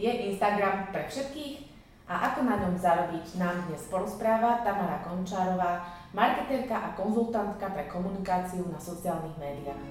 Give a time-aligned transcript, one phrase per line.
[0.00, 1.68] Je Instagram pre všetkých?
[2.08, 5.84] A ako na ňom zarobiť nám dnes porozpráva Tamara Končárová,
[6.16, 9.84] marketérka a konzultantka pre komunikáciu na sociálnych médiách.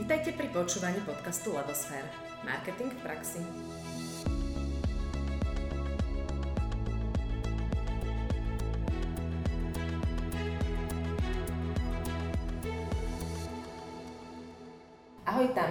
[0.00, 2.08] Vítajte pri počúvaní podcastu Ladosfér.
[2.40, 3.44] Marketing v praxi.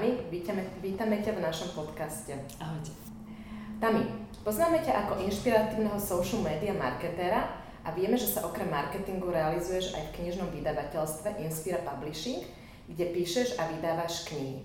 [0.05, 2.37] Tami, vítame, vítame ťa v našom podcaste.
[2.61, 2.93] Ahojte.
[3.81, 4.05] Tami,
[4.45, 7.49] poznáme ťa ako inšpiratívneho social media marketéra
[7.81, 12.45] a vieme, že sa okrem marketingu realizuješ aj v knižnom vydavateľstve Inspira Publishing,
[12.85, 14.61] kde píšeš a vydávaš knihy.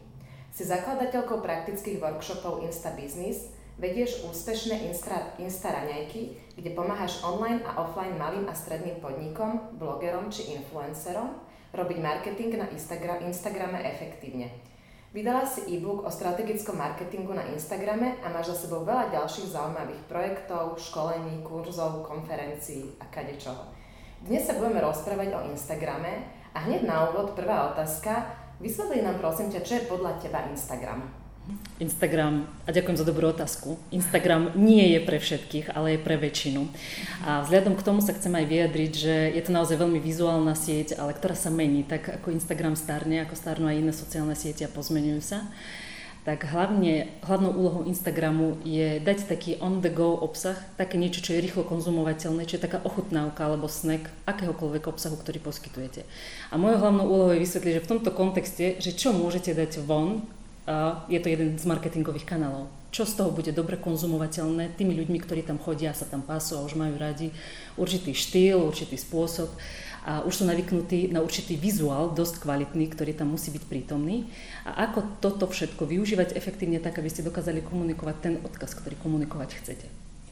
[0.52, 3.48] Si zakladateľkou praktických workshopov Insta Business,
[3.80, 10.28] vedieš úspešné Insta, Insta raňajky, kde pomáhaš online a offline malým a stredným podnikom, blogerom
[10.28, 11.32] či influencerom
[11.72, 14.69] robiť marketing na Instagram, Instagrame efektívne.
[15.10, 20.06] Vydala si e-book o strategickom marketingu na Instagrame a máš za sebou veľa ďalších zaujímavých
[20.06, 23.74] projektov, školení, kurzov, konferencií a kadečoho.
[24.22, 28.22] Dnes sa budeme rozprávať o Instagrame a hneď na úvod prvá otázka.
[28.62, 31.19] Vysvetli nám prosím ťa, čo je podľa teba Instagram?
[31.80, 36.68] Instagram, a ďakujem za dobrú otázku, Instagram nie je pre všetkých, ale je pre väčšinu.
[37.24, 41.00] A vzhľadom k tomu sa chcem aj vyjadriť, že je to naozaj veľmi vizuálna sieť,
[41.00, 44.70] ale ktorá sa mení, tak ako Instagram starne, ako starnú aj iné sociálne siete a
[44.70, 45.48] pozmenujú sa
[46.20, 51.64] tak hlavne, hlavnou úlohou Instagramu je dať taký on-the-go obsah, také niečo, čo je rýchlo
[51.64, 56.04] konzumovateľné, čo je taká ochutnávka alebo snack akéhokoľvek obsahu, ktorý poskytujete.
[56.52, 60.28] A mojou hlavnou úlohou je vysvetliť, že v tomto kontexte, že čo môžete dať von
[61.10, 62.70] je to jeden z marketingových kanálov.
[62.90, 66.66] Čo z toho bude dobre konzumovateľné tými ľuďmi, ktorí tam chodia, sa tam pasú a
[66.66, 67.30] už majú radi
[67.78, 69.46] určitý štýl, určitý spôsob
[70.02, 74.26] a už sú navyknutí na určitý vizuál, dosť kvalitný, ktorý tam musí byť prítomný.
[74.66, 79.60] A ako toto všetko využívať efektívne tak, aby ste dokázali komunikovať ten odkaz, ktorý komunikovať
[79.62, 79.86] chcete.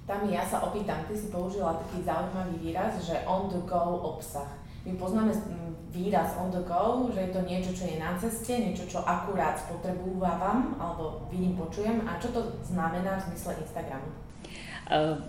[0.08, 4.57] Tam ja sa opýtam, ty si použila taký zaujímavý výraz, že on the go obsah.
[4.86, 8.54] My poznáme mm, výraz on the go, že je to niečo, čo je na ceste,
[8.54, 12.04] niečo, čo akurát spotrebúvam alebo vidím, počujem.
[12.06, 14.27] A čo to znamená v zmysle Instagramu?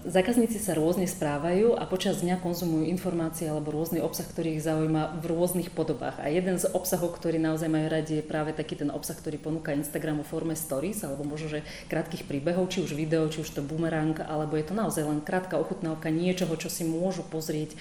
[0.07, 5.19] Zákazníci sa rôzne správajú a počas dňa konzumujú informácie alebo rôzny obsah, ktorý ich zaujíma
[5.19, 6.15] v rôznych podobách.
[6.23, 9.75] A jeden z obsahov, ktorý naozaj majú radi, je práve taký ten obsah, ktorý ponúka
[9.75, 13.59] Instagram v forme stories alebo možno, že krátkých príbehov, či už video, či už to
[13.59, 17.75] boomerang, alebo je to naozaj len krátka ochutnávka niečoho, čo si môžu pozrieť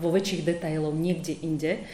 [0.00, 1.84] vo väčších detailov niekde inde.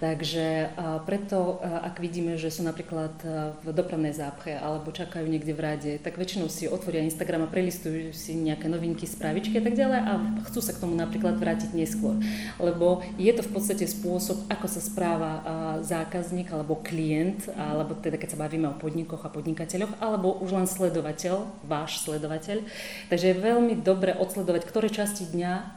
[0.00, 0.72] Takže
[1.04, 3.12] preto, ak vidíme, že sú napríklad
[3.60, 8.16] v dopravnej zápche alebo čakajú niekde v rade, tak väčšinou si otvoria Instagram a prelistujú
[8.16, 10.12] si nejaké novinky, správičky a tak ďalej a
[10.48, 12.16] chcú sa k tomu napríklad vrátiť neskôr.
[12.56, 15.44] Lebo je to v podstate spôsob, ako sa správa
[15.84, 20.64] zákazník alebo klient, alebo teda keď sa bavíme o podnikoch a podnikateľoch, alebo už len
[20.64, 22.64] sledovateľ, váš sledovateľ.
[23.12, 25.76] Takže je veľmi dobre odsledovať, ktoré časti dňa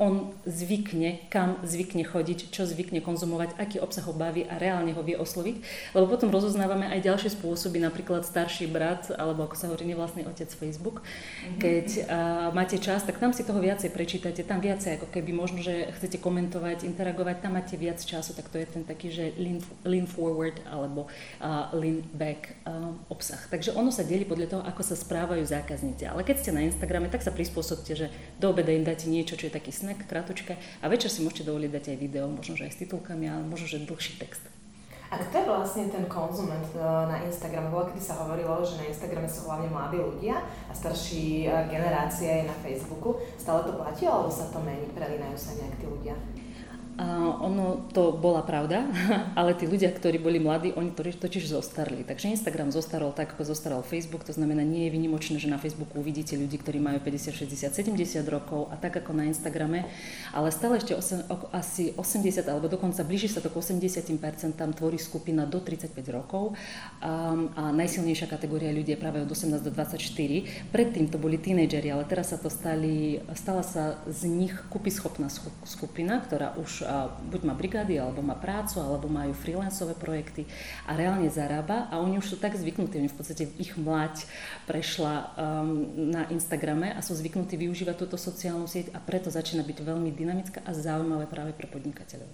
[0.00, 5.02] on zvykne, kam zvykne chodiť, čo zvykne konzumovať, aký obsah ho baví a reálne ho
[5.04, 5.56] vie osloviť.
[5.92, 10.48] Lebo potom rozoznávame aj ďalšie spôsoby, napríklad starší brat, alebo ako sa hovorí, nevlastný otec
[10.48, 11.04] Facebook.
[11.04, 11.58] Mhm.
[11.60, 15.60] Keď uh, máte čas, tak tam si toho viacej prečítate, tam viacej ako keby možno,
[15.60, 19.60] že chcete komentovať, interagovať, tam máte viac času, tak to je ten taký, že lean,
[19.84, 21.10] lean forward alebo
[21.44, 23.38] uh, lean back uh, obsah.
[23.52, 26.08] Takže ono sa delí podľa toho, ako sa správajú zákazníci.
[26.08, 28.06] Ale keď ste na Instagrame, tak sa prispôsobte, že
[28.38, 31.70] do obeda im dáte niečo, čo je taký snack, kratučké a večer si môžete dovoliť
[31.74, 34.46] dať aj video, možno že aj s titulkami, ale možno že dlhší text.
[35.10, 37.66] A kto je vlastne ten konzument e, na Instagrame?
[37.66, 42.30] Bolo, kedy sa hovorilo, že na Instagrame sú hlavne mladí ľudia a starší e, generácia
[42.30, 43.18] je na Facebooku.
[43.34, 46.14] Stále to platí, alebo sa to mení, prelínajú sa nejak tí ľudia?
[47.00, 48.84] A ono to bola pravda,
[49.40, 52.04] ale tí ľudia, ktorí boli mladí, oni to totiž zostarli.
[52.04, 55.96] Takže Instagram zostarol tak, ako zostaral Facebook, to znamená, nie je vynimočné, že na Facebooku
[55.96, 59.88] uvidíte ľudí, ktorí majú 50, 60, 70 rokov a tak ako na Instagrame,
[60.36, 60.92] ale stále ešte
[61.56, 66.52] asi 80 alebo dokonca blíži sa to k 80 tam tvorí skupina do 35 rokov
[67.00, 70.68] a, a najsilnejšia kategória ľudí je práve od 18 do 24.
[70.68, 75.32] Predtým to boli tínejdžeri, ale teraz sa to stali, stala sa z nich kúpyschopná
[75.64, 76.89] skupina, ktorá už
[77.30, 80.46] buď má brigády, alebo má prácu, alebo majú freelancové projekty
[80.84, 84.26] a reálne zarába a oni už sú tak zvyknutí, oni v podstate ich mlať
[84.66, 89.78] prešla um, na Instagrame a sú zvyknutí využívať túto sociálnu sieť a preto začína byť
[89.80, 92.28] veľmi dynamická a zaujímavé práve pre podnikateľov.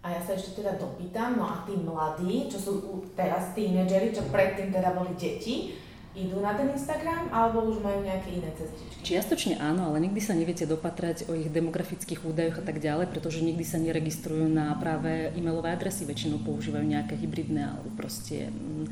[0.00, 2.72] A ja sa ešte teda dopýtam, no a tí mladí, čo sú
[3.12, 5.76] teraz tínedžeri, čo predtým teda boli deti,
[6.10, 8.98] idú na ten Instagram, alebo už majú nejaké iné cestičky?
[9.06, 13.40] Čiastočne áno, ale nikdy sa neviete dopatrať o ich demografických údajoch a tak ďalej, pretože
[13.46, 16.02] nikdy sa neregistrujú na práve e-mailové adresy.
[16.04, 18.86] Väčšinou používajú nejaké hybridné alebo proste mm,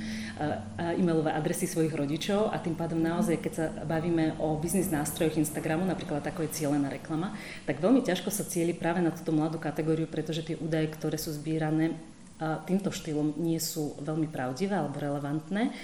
[0.96, 5.82] e-mailové adresy svojich rodičov a tým pádom naozaj, keď sa bavíme o biznis nástrojoch Instagramu,
[5.84, 7.34] napríklad ako je cieľená reklama,
[7.66, 11.34] tak veľmi ťažko sa cieli práve na túto mladú kategóriu, pretože tie údaje, ktoré sú
[11.34, 11.98] zbierané
[12.38, 15.75] týmto štýlom nie sú veľmi pravdivé alebo relevantné.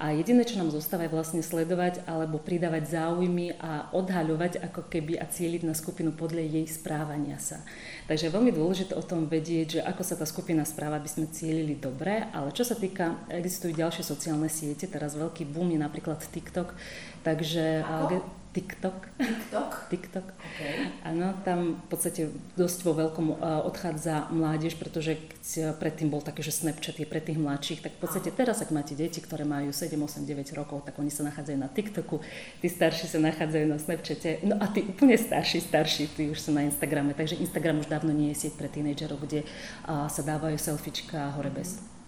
[0.00, 5.20] A jediné, čo nám zostáva, je vlastne sledovať alebo pridávať záujmy a odhaľovať ako keby
[5.20, 7.60] a cieliť na skupinu podľa jej správania sa.
[8.08, 11.28] Takže je veľmi dôležité o tom vedieť, že ako sa tá skupina správa, aby sme
[11.28, 16.18] cielili dobre, ale čo sa týka, existujú ďalšie sociálne siete, teraz veľký boom je napríklad
[16.32, 16.72] TikTok,
[17.20, 17.84] takže...
[17.84, 18.39] Ako?
[18.50, 19.14] TikTok.
[19.14, 19.70] TikTok?
[19.94, 20.26] TikTok.
[20.26, 20.90] Okay.
[21.06, 23.34] Áno, tam v podstate dosť vo veľkom e,
[23.70, 28.00] odchádza mládež, pretože keď predtým bol také, že Snapchat je pre tých mladších, tak v
[28.02, 31.58] podstate teraz, ak máte deti, ktoré majú 7, 8, 9 rokov, tak oni sa nachádzajú
[31.62, 32.18] na TikToku,
[32.58, 36.50] tí starší sa nachádzajú na Snapchate, no a tí úplne starší, starší, tí už sú
[36.50, 39.46] na Instagrame, takže Instagram už dávno nie je sieť pre tínejdžerov, kde
[39.86, 41.78] sa dávajú selfiečka hore bez.
[41.78, 41.99] Mm.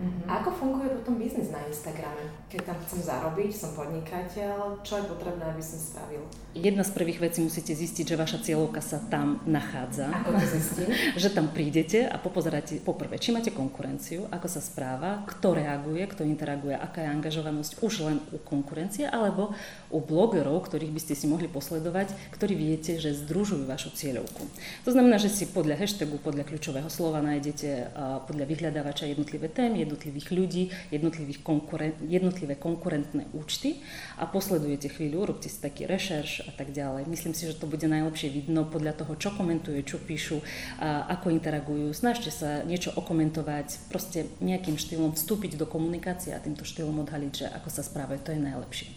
[0.00, 0.32] Mm-hmm.
[0.32, 2.24] A ako funguje potom biznis na Instagrame?
[2.48, 6.24] Keď tam chcem zarobiť, som podnikateľ, čo je potrebné, aby som spravil?
[6.56, 10.08] Jedna z prvých vecí musíte zistiť, že vaša cieľovka sa tam nachádza.
[10.08, 10.88] Ako to zistím?
[11.22, 16.24] že tam prídete a popozeráte poprvé, či máte konkurenciu, ako sa správa, kto reaguje, kto
[16.24, 19.52] interaguje, aká je angažovanosť už len u konkurencie, alebo
[19.92, 24.42] u blogerov, ktorých by ste si mohli posledovať, ktorí viete, že združujú vašu cieľovku.
[24.88, 27.94] To znamená, že si podľa hashtagu, podľa kľúčového slova nájdete
[28.26, 33.78] podľa vyhľadávača jednotlivé témy, firiem, jednotlivých ľudí, jednotlivých konkuren- jednotlivé konkurentné účty
[34.18, 37.06] a posledujete chvíľu, robte si taký rešerš a tak ďalej.
[37.06, 40.42] Myslím si, že to bude najlepšie vidno podľa toho, čo komentujú, čo píšu,
[40.82, 41.94] a ako interagujú.
[41.94, 47.46] Snažte sa niečo okomentovať, proste nejakým štýlom vstúpiť do komunikácie a týmto štýlom odhaliť, že
[47.46, 48.88] ako sa správajú, to je najlepšie.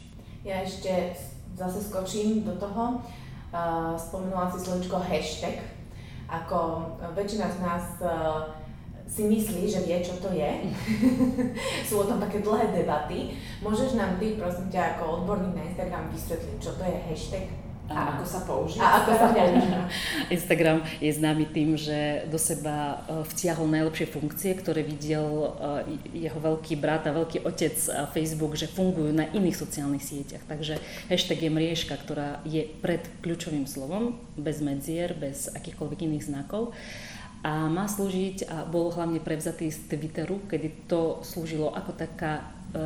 [0.44, 1.16] Ja ešte
[1.56, 3.00] zase skočím do toho.
[4.02, 5.62] Spomenula si slovičko hashtag.
[6.26, 7.86] Ako väčšina z nás
[9.14, 10.74] si myslí, že vie, čo to je.
[11.88, 13.38] Sú o tom také dlhé debaty.
[13.62, 17.46] Môžeš nám ty, prosím ťa, ako odborník na Instagram vysvetliť, čo to je hashtag?
[17.94, 18.82] A ako sa používa?
[18.82, 19.86] A ako sa používa?
[20.34, 26.40] Instagram je známy tým, že do seba e, vtiahol najlepšie funkcie, ktoré videl e, jeho
[26.42, 27.76] veľký brat a veľký otec
[28.16, 30.42] Facebook, že fungujú na iných sociálnych sieťach.
[30.48, 30.82] Takže
[31.12, 36.74] hashtag je mriežka, ktorá je pred kľúčovým slovom, bez medzier, bez akýchkoľvek iných znakov
[37.44, 42.40] a má slúžiť a bol hlavne prevzatý z Twitteru, kedy to slúžilo ako taká
[42.72, 42.80] e,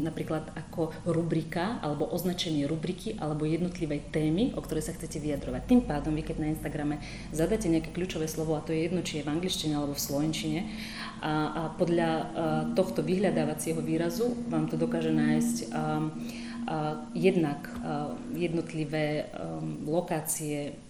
[0.00, 5.68] napríklad ako rubrika alebo označenie rubriky alebo jednotlivej témy, o ktorej sa chcete vyjadrovať.
[5.68, 7.04] Tým pádom vy keď na Instagrame
[7.36, 10.60] zadáte nejaké kľúčové slovo a to je jedno, či je v angličtine alebo v slovenčine
[11.20, 12.24] a, a podľa a, e,
[12.72, 15.84] tohto vyhľadávacieho výrazu vám to dokáže nájsť a, a,
[17.12, 20.80] jednak a, jednotlivé a, lokácie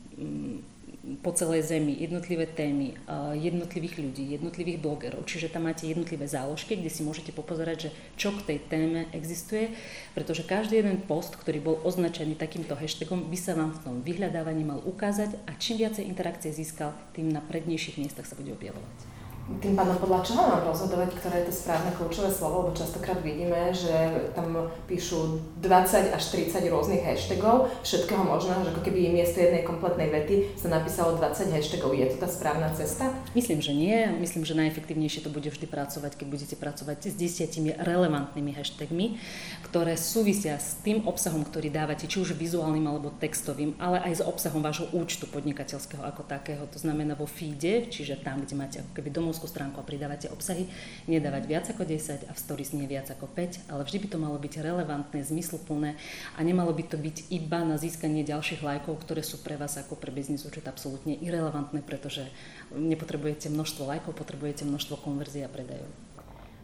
[1.03, 2.95] po celej zemi, jednotlivé témy,
[3.35, 5.27] jednotlivých ľudí, jednotlivých blogerov.
[5.27, 9.75] Čiže tam máte jednotlivé záložky, kde si môžete popozerať, že čo k tej téme existuje,
[10.15, 14.63] pretože každý jeden post, ktorý bol označený takýmto hashtagom, by sa vám v tom vyhľadávaní
[14.63, 19.12] mal ukázať a čím viacej interakcie získal, tým na prednejších miestach sa bude objavovať.
[19.43, 23.75] Tým pádom podľa čoho mám rozhodovať, ktoré je to správne kľúčové slovo, lebo častokrát vidíme,
[23.75, 29.67] že tam píšu 20 až 30 rôznych hashtagov, všetkého možného, že ako keby miesto jednej
[29.67, 31.91] kompletnej vety sa napísalo 20 hashtagov.
[31.91, 33.11] Je to tá správna cesta?
[33.35, 33.99] Myslím, že nie.
[34.23, 39.19] Myslím, že najefektívnejšie to bude vždy pracovať, keď budete pracovať s desiatimi relevantnými hashtagmi,
[39.67, 44.22] ktoré súvisia s tým obsahom, ktorý dávate, či už vizuálnym alebo textovým, ale aj s
[44.22, 46.63] obsahom vášho účtu podnikateľského ako takého.
[46.70, 50.29] To znamená vo feede, čiže tam, kde máte ako keby domov domovskú stránku a pridávate
[50.29, 50.69] obsahy,
[51.08, 54.19] nedávať viac ako 10 a v stories nie viac ako 5, ale vždy by to
[54.20, 55.96] malo byť relevantné, zmysluplné
[56.36, 59.96] a nemalo by to byť iba na získanie ďalších lajkov, ktoré sú pre vás ako
[59.96, 62.29] pre biznis účet absolútne irrelevantné, pretože
[62.77, 65.89] nepotrebujete množstvo lajkov, potrebujete množstvo konverzií a predajov.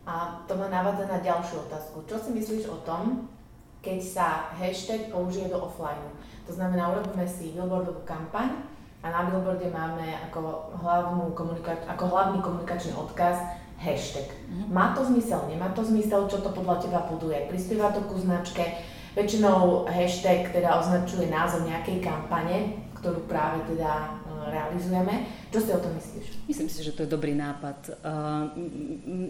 [0.04, 2.04] A to ma navádza na ďalšiu otázku.
[2.04, 3.32] Čo si myslíš o tom,
[3.80, 4.26] keď sa
[4.60, 6.12] hashtag použije do offline?
[6.44, 12.38] To znamená, urobíme si billboardovú kampaň, a na billboarde máme ako, hlavnú komunika- ako hlavný
[12.43, 13.38] komunikačný odkaz
[13.78, 14.26] hashtag.
[14.26, 14.75] Mm-hmm.
[14.75, 17.47] Má to zmysel, nemá to zmysel, čo to podľa teba buduje?
[17.47, 18.83] Prispieva to ku značke?
[19.14, 24.19] Väčšinou hashtag teda označuje názov nejakej kampane, ktorú práve teda
[24.50, 25.26] realizujeme.
[25.49, 26.45] Čo si o tom myslíš?
[26.45, 28.05] Myslím si, že to je dobrý nápad.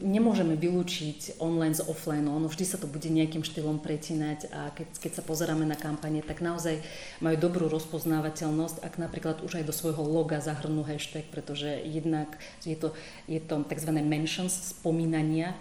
[0.02, 4.88] Nemôžeme vylúčiť online z offline, ono vždy sa to bude nejakým štýlom pretinať a keď,
[4.98, 6.82] keď sa pozeráme na kampane, tak naozaj
[7.22, 12.34] majú dobrú rozpoznávateľnosť, ak napríklad už aj do svojho loga zahrnú hashtag, pretože jednak
[12.66, 12.98] je to,
[13.30, 13.90] je to tzv.
[14.02, 15.54] mentions, spomínania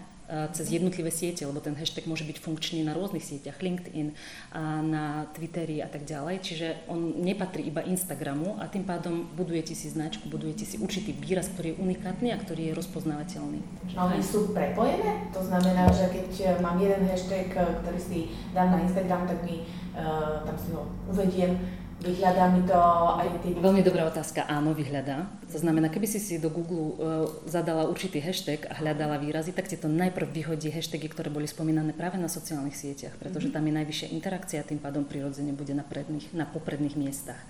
[0.52, 4.12] cez jednotlivé siete, lebo ten hashtag môže byť funkčný na rôznych sieťach, LinkedIn,
[4.52, 6.36] a na Twitteri a tak ďalej.
[6.44, 11.48] Čiže on nepatrí iba Instagramu a tým pádom budujete si značku, budujete si určitý výraz,
[11.52, 13.60] ktorý je unikátny a ktorý je rozpoznávateľný.
[13.96, 15.32] No oni sú prepojené?
[15.32, 18.18] To znamená, že keď mám jeden hashtag, ktorý si
[18.52, 19.64] dám na Instagram, tak mi
[19.96, 21.56] uh, tam si ho uvediem
[21.98, 22.78] Vyhľadá mi to
[23.18, 23.58] aj tie...
[23.58, 24.46] Veľmi dobrá otázka.
[24.46, 25.26] Áno, vyhľadá.
[25.50, 29.66] To znamená, keby si si do Google uh, zadala určitý hashtag a hľadala výrazy, tak
[29.66, 33.58] ti to najprv vyhodí hashtagy, ktoré boli spomínané práve na sociálnych sieťach, pretože mm-hmm.
[33.58, 37.42] tam je najvyššia interakcia tým pádom prirodzene bude na, predných, na popredných miestach.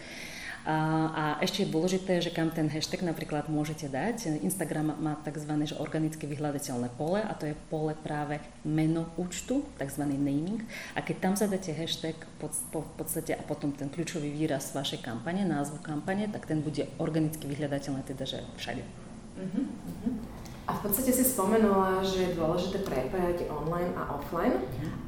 [0.66, 0.76] A,
[1.10, 4.42] a ešte je dôležité, že kam ten hashtag napríklad môžete dať.
[4.42, 5.52] Instagram má tzv.
[5.68, 10.02] Že organicky vyhľadateľné pole a to je pole práve meno účtu, tzv.
[10.06, 10.64] naming.
[10.96, 15.04] A keď tam zadáte hashtag pod, po, v podstate a potom ten kľúčový výraz vašej
[15.04, 18.82] kampane, názvu kampane, tak ten bude organicky vyhľadateľný, teda že všade.
[19.38, 19.64] Uh-huh.
[20.68, 24.52] A v podstate si spomenula, že je dôležité prepájať online a offline.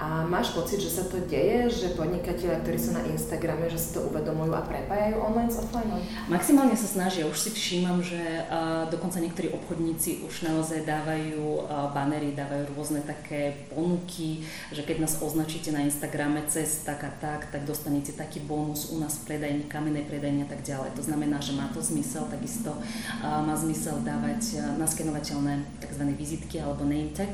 [0.00, 3.92] A máš pocit, že sa to deje, že podnikatelia, ktorí sú na Instagrame, že si
[3.92, 6.00] to uvedomujú a prepájajú online s offline?
[6.32, 7.28] Maximálne sa snažia.
[7.28, 8.16] Už si všímam, že
[8.48, 15.04] uh, dokonca niektorí obchodníci už naozaj dávajú uh, banery, dávajú rôzne také ponuky, že keď
[15.04, 19.36] nás označíte na Instagrame cez tak a tak, tak dostanete taký bonus u nás v
[19.36, 20.96] predajni, kamenej predajni a tak ďalej.
[20.96, 25.49] To znamená, že má to zmysel, takisto uh, má zmysel dávať uh, naskenovateľné
[25.80, 26.02] tzv.
[26.16, 27.30] vizitky alebo name tag,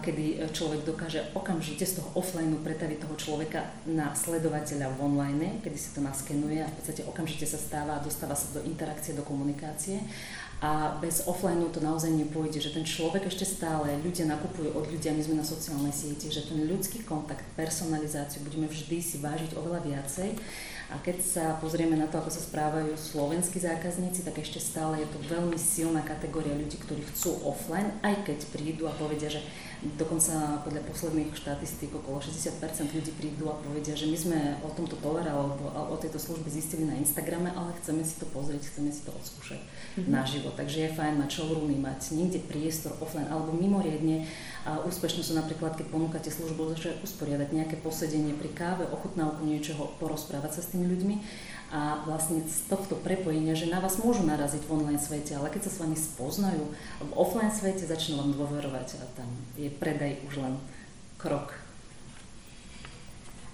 [0.00, 5.76] kedy človek dokáže okamžite z toho offline pretaviť toho človeka na sledovateľa v online, kedy
[5.76, 9.20] si to naskenuje a v podstate okamžite sa stáva a dostáva sa do interakcie, do
[9.28, 10.00] komunikácie.
[10.58, 15.14] A bez offline to naozaj nepôjde, že ten človek ešte stále, ľudia nakupujú od ľudia,
[15.14, 19.86] my sme na sociálnej sieti, že ten ľudský kontakt, personalizáciu budeme vždy si vážiť oveľa
[19.86, 20.34] viacej
[20.88, 25.08] a keď sa pozrieme na to, ako sa správajú slovenskí zákazníci, tak ešte stále je
[25.12, 29.44] to veľmi silná kategória ľudí, ktorí chcú offline, aj keď prídu a povedia, že
[29.78, 34.98] dokonca podľa posledných štatistík okolo 60% ľudí prídu a povedia, že my sme o tomto
[34.98, 39.06] tovare alebo o tejto službe zistili na Instagrame, ale chceme si to pozrieť, chceme si
[39.06, 40.10] to odskúšať mm-hmm.
[40.10, 40.50] naživo.
[40.50, 44.26] Takže je fajn mať showroomy, mať niekde priestor offline alebo mimoriadne
[44.66, 49.94] a úspešné sú napríklad, keď ponúkate službu, že usporiadať nejaké posedenie pri káve, ochutnávku niečoho,
[50.02, 51.16] porozprávať sa s tými ľuďmi
[51.68, 55.68] a vlastne z tohto prepojenia, že na vás môžu naraziť v online svete, ale keď
[55.68, 56.64] sa s vami spoznajú,
[57.04, 60.56] v offline svete začnú vám dôverovať a tam je predaj už len
[61.20, 61.52] krok.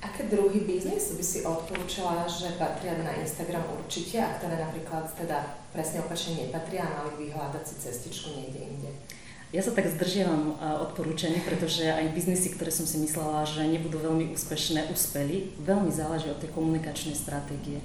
[0.05, 5.65] Aké druhy biznisu by si odporúčala, že patria na Instagram určite, a ktoré napríklad teda
[5.73, 8.91] presne opačne nepatria a mali by hľadať si cestičku niekde inde?
[9.55, 14.35] Ja sa tak zdržiavam odporúčaní, pretože aj biznisy, ktoré som si myslela, že nebudú veľmi
[14.35, 15.55] úspešné, uspeli.
[15.63, 17.79] Veľmi záleží od tej komunikačnej stratégie.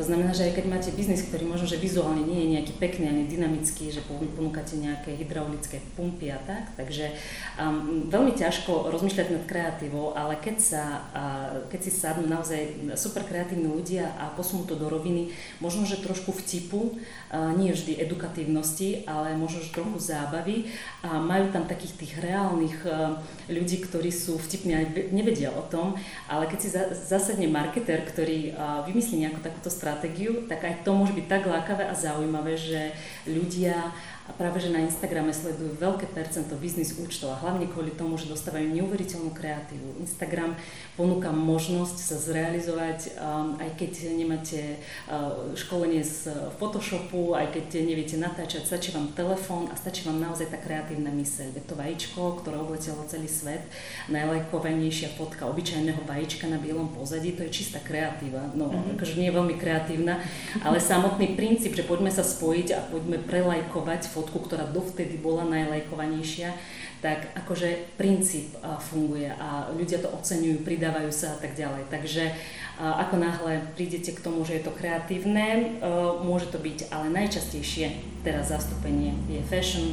[0.00, 3.12] To znamená, že aj keď máte biznis, ktorý možno, že vizuálne nie je nejaký pekný
[3.12, 7.12] ani dynamický, že ponúkate nejaké hydraulické pumpy a tak, takže
[7.60, 13.28] um, veľmi ťažko rozmýšľať nad kreatívou, ale keď, sa, uh, keď si sadnú naozaj super
[13.28, 19.04] kreatívni ľudia a posunú to do roviny, možno, že trošku vtipu, uh, nie vždy edukatívnosti,
[19.04, 20.72] ale možno, že trochu zábavy
[21.04, 23.20] a majú tam takých tých reálnych uh,
[23.52, 25.92] ľudí, ktorí sú vtipní a nevedia o tom,
[26.24, 30.86] ale keď si za, zasadne marketer, ktorý uh, vymyslí nejakú takúto stratégiu, stratégiu, tak aj
[30.86, 32.94] to môže byť tak lákavé a zaujímavé, že
[33.26, 33.90] ľudia
[34.30, 38.30] a práve, že na Instagrame sledujú veľké percento biznis účtov a hlavne kvôli tomu, že
[38.30, 39.98] dostávajú neuveriteľnú kreatívu.
[39.98, 40.54] Instagram
[41.00, 44.76] ponúka možnosť sa zrealizovať, um, aj keď nemáte
[45.08, 46.28] uh, školenie z
[46.60, 51.56] Photoshopu, aj keď neviete natáčať, stačí vám telefón a stačí vám naozaj tá kreatívna myseľ.
[51.56, 53.64] Je to vajíčko, ktoré obletelo celý svet,
[54.12, 58.52] najlajkovanejšia fotka obyčajného vajíčka na bielom pozadí, to je čistá kreatíva.
[58.52, 59.00] No, mm-hmm.
[59.00, 60.20] akože nie je veľmi kreatívna,
[60.60, 66.52] ale samotný princíp, že poďme sa spojiť a poďme prelajkovať fotku, ktorá dovtedy bola najlajkovanejšia,
[67.00, 68.56] tak akože princíp
[68.92, 71.88] funguje a ľudia to oceňujú, pridávajú sa a tak ďalej.
[71.88, 72.32] Takže
[72.80, 75.80] ako náhle prídete k tomu, že je to kreatívne,
[76.24, 77.92] môže to byť, ale najčastejšie
[78.24, 79.92] teraz zastúpenie je fashion,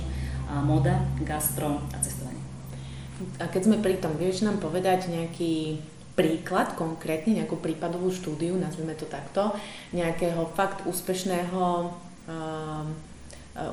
[0.63, 2.43] moda, gastro a cestovanie.
[3.43, 5.83] A keď sme pri tom, vieš nám povedať nejaký
[6.15, 9.51] príklad, konkrétne nejakú prípadovú štúdiu, nazvime to takto,
[9.91, 11.91] nejakého fakt úspešného
[12.27, 12.83] Eh,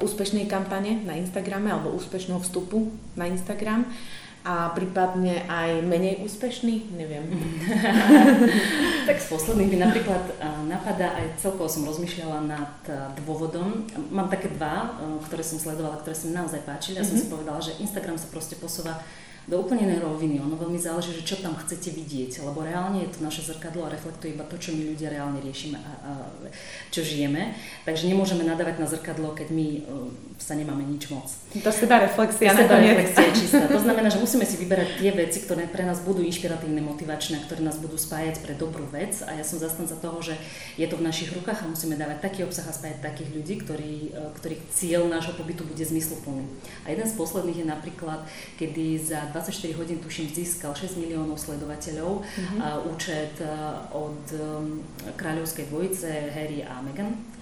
[0.01, 3.85] úspešnej kampane na Instagrame alebo úspešného vstupu na Instagram
[4.45, 7.25] a prípadne aj menej úspešný, neviem.
[9.09, 12.93] tak z posledných mi napríklad eh, napadá aj celkovo som rozmýšľala nad eh,
[13.25, 13.89] dôvodom.
[14.13, 17.01] Mám také dva, ktoré som sledovala, ktoré sa mi naozaj páčili.
[17.01, 17.17] Ja mm-hmm.
[17.17, 17.33] som si mhm.
[17.33, 19.01] povedala, že Instagram sa proste posúva
[19.45, 20.41] do úplne roviny.
[20.41, 23.93] Ono veľmi záleží, že čo tam chcete vidieť, lebo reálne je to naše zrkadlo a
[23.93, 26.13] reflektuje iba to, čo my ľudia reálne riešime a, a
[26.89, 27.53] čo žijeme.
[27.85, 30.09] Takže nemôžeme nadávať na zrkadlo, keď my uh,
[30.41, 31.29] sa nemáme nič moc.
[31.61, 32.57] To seba reflexia.
[32.57, 33.69] Seba reflexia čistá.
[33.69, 37.61] To znamená, že musíme si vyberať tie veci, ktoré pre nás budú inšpiratívne, motivačné, ktoré
[37.61, 39.21] nás budú spájať pre dobrú vec.
[39.29, 40.41] A ja som zastanca toho, že
[40.81, 43.93] je to v našich rukách a musíme dávať taký obsah a spájať takých ľudí, ktorí,
[44.17, 46.49] uh, ktorých cieľ nášho pobytu bude zmysluplný.
[46.89, 48.25] A jeden z posledných je napríklad,
[48.57, 52.87] kedy za 24 hodín, tuším, získal 6 miliónov sledovateľov mm-hmm.
[52.95, 53.35] účet
[53.91, 54.79] od um,
[55.19, 57.34] kráľovskej dvojice Harry a Meghan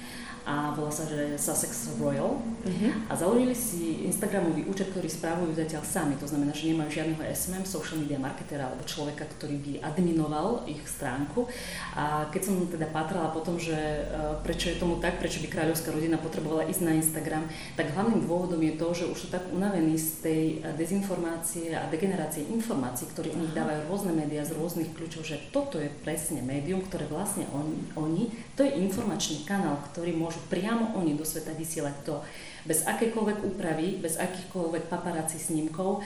[0.42, 2.38] a volá sa, že Sussex Royal.
[2.62, 2.94] Uh-huh.
[3.11, 7.66] a založili si Instagramový účet, ktorý správujú zatiaľ sami, to znamená, že nemajú žiadneho SMM,
[7.66, 11.50] social media marketera alebo človeka, ktorý by adminoval ich stránku.
[11.99, 15.90] A keď som teda pátrala potom, že uh, prečo je tomu tak, prečo by kráľovská
[15.90, 19.99] rodina potrebovala ísť na Instagram, tak hlavným dôvodom je to, že už sú tak unavení
[19.99, 20.42] z tej
[20.78, 25.82] dezinformácie a degenerácie informácií, ktoré o nich dávajú rôzne médiá z rôznych kľúčov, že toto
[25.82, 28.22] je presne médium, ktoré vlastne oni, oni
[28.52, 32.14] to je informačný kanál, ktorý môžu priamo oni do sveta vysielať to
[32.62, 36.02] bez akékoľvek úpravy, bez akýchkoľvek paparáci snímkov,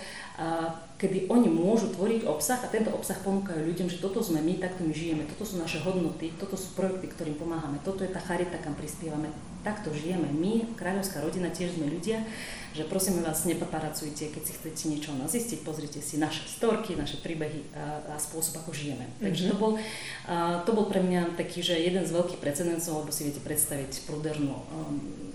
[0.96, 4.80] kedy oni môžu tvoriť obsah a tento obsah ponúkajú ľuďom, že toto sme my, takto
[4.80, 8.56] my žijeme, toto sú naše hodnoty, toto sú projekty, ktorým pomáhame, toto je tá charita,
[8.56, 9.28] kam prispievame,
[9.60, 12.24] takto žijeme my, kráľovská rodina, tiež sme ľudia,
[12.72, 16.96] že prosím vás, nepaparacujte, keď si chcete niečo o nás zistiť, pozrite si naše storky,
[16.96, 19.04] naše príbehy a, a spôsob, ako žijeme.
[19.04, 19.24] Mm-hmm.
[19.24, 19.72] Takže to bol,
[20.28, 24.08] a, to bol pre mňa taký, že jeden z veľkých precedencov, lebo si viete predstaviť
[24.08, 25.34] prúdernú um,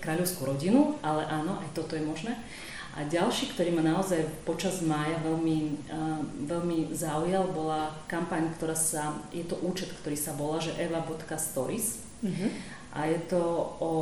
[0.00, 2.38] kráľovskú rodinu, ale áno, aj toto je možné.
[2.92, 9.16] A ďalší, ktorý ma naozaj počas mája veľmi, uh, veľmi zaujal, bola kampaň, ktorá sa,
[9.32, 12.04] je to účet, ktorý sa volá, že eva.stories.
[12.20, 13.42] Mm-hmm a je to,
[13.80, 13.92] o,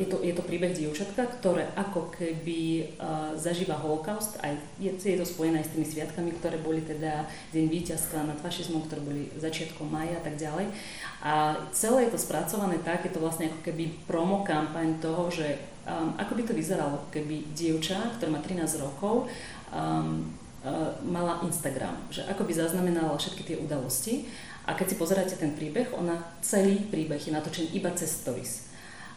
[0.00, 2.88] je to, je to príbeh dievčatka, ktoré ako keby
[3.36, 7.68] zažíva holokaust, aj je, je to spojené aj s tými sviatkami, ktoré boli teda Deň
[7.68, 10.72] víťazstva nad fašizmom, ktoré boli začiatkom maja a tak ďalej.
[11.20, 15.60] A celé je to spracované tak, je to vlastne ako keby promo kampaň toho, že
[15.86, 19.28] um, ako by to vyzeralo, keby dievča, ktorá má 13 rokov,
[19.70, 20.32] um,
[20.64, 24.26] uh, mala Instagram, že ako by zaznamenala všetky tie udalosti
[24.66, 28.72] a keď si pozeráte ten príbeh, ona celý príbeh je natočený iba cez stories.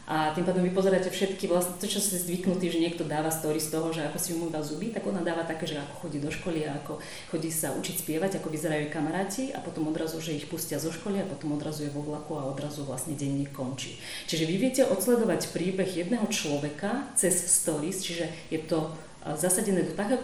[0.06, 3.58] A tým pádom vy pozeráte všetky, vlastne to, čo ste zvyknutí, že niekto dáva story
[3.58, 6.30] z toho, že ako si umýva zuby, tak ona dáva také, že ako chodí do
[6.30, 7.02] školy ako
[7.34, 11.26] chodí sa učiť spievať, ako vyzerajú kamaráti a potom odrazu, že ich pustia zo školy
[11.26, 13.98] a potom odrazu je vo vlaku a odrazu vlastne denník končí.
[14.30, 18.94] Čiže vy viete odsledovať príbeh jedného človeka cez stories, čiže je to
[19.34, 20.22] zasadené do takého,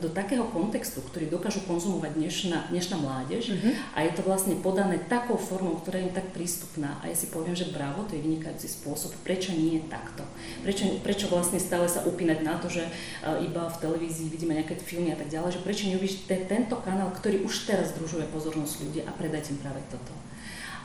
[0.00, 3.92] do takého kontextu, ktorý dokážu konzumovať dnešná, dnešná mládež mm-hmm.
[3.92, 6.96] a je to vlastne podané takou formou, ktorá je im tak prístupná.
[7.04, 10.24] A ja si poviem, že bravo, to je vynikajúci spôsob, prečo nie takto.
[10.64, 12.88] Prečo, prečo vlastne stále sa upínať na to, že
[13.44, 17.44] iba v televízii vidíme nejaké filmy a tak ďalej, že prečo neuvíš tento kanál, ktorý
[17.44, 20.16] už teraz združuje pozornosť ľudí a predať im práve toto.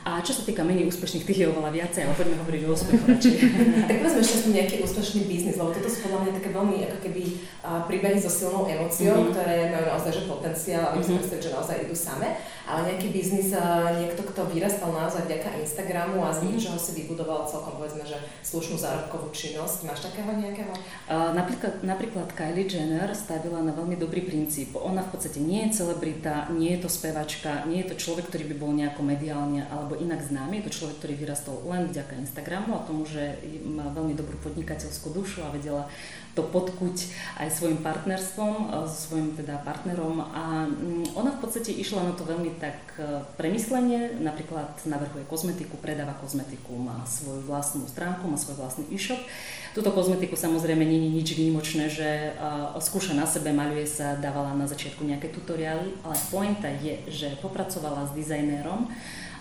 [0.08, 3.04] A čo sa týka menej úspešných, tých je oveľa viacej, ale poďme hovoriť o úspechu
[3.04, 3.34] radšej.
[3.92, 6.98] tak povedzme ešte aspoň nejaký úspešný biznis, lebo toto sú podľa mňa také veľmi ako
[7.04, 7.22] keby
[7.60, 9.32] uh, príbehy so silnou emóciou, mm-hmm.
[9.36, 11.28] ktoré majú naozaj že potenciál, aby mm-hmm.
[11.28, 12.28] si že naozaj idú same,
[12.64, 16.50] ale nejaký biznis, uh, niekto, kto vyrastal naozaj vďaka Instagramu a z mm-hmm.
[16.56, 19.84] ničoho si vybudoval celkom povedzme, že slušnú zárobkovú činnosť.
[19.84, 20.72] Máš takého nejakého?
[21.04, 24.72] Uh, napríklad, napríklad Kylie Jenner stavila na veľmi dobrý princíp.
[24.72, 28.48] Ona v podstate nie je celebrita, nie je to spevačka, nie je to človek, ktorý
[28.48, 30.60] by bol nejako mediálne alebo inak známy.
[30.60, 35.12] Je to človek, ktorý vyrastol len vďaka Instagramu a tomu, že má veľmi dobrú podnikateľskú
[35.12, 35.90] dušu a vedela
[36.38, 36.96] to podkuť
[37.42, 42.22] aj svojim partnerstvom, so svojim teda partnerom a mm, ona v podstate išla na to
[42.22, 48.54] veľmi tak e, premyslenie, napríklad navrhuje kozmetiku, predáva kozmetiku, má svoju vlastnú stránku, má svoj
[48.54, 49.18] vlastný e-shop.
[49.74, 54.54] Túto kozmetiku samozrejme nie je nič výnimočné, že uh, skúša na sebe, maľuje sa, dávala
[54.56, 58.90] na začiatku nejaké tutoriály, ale pointa je, že popracovala s dizajnérom,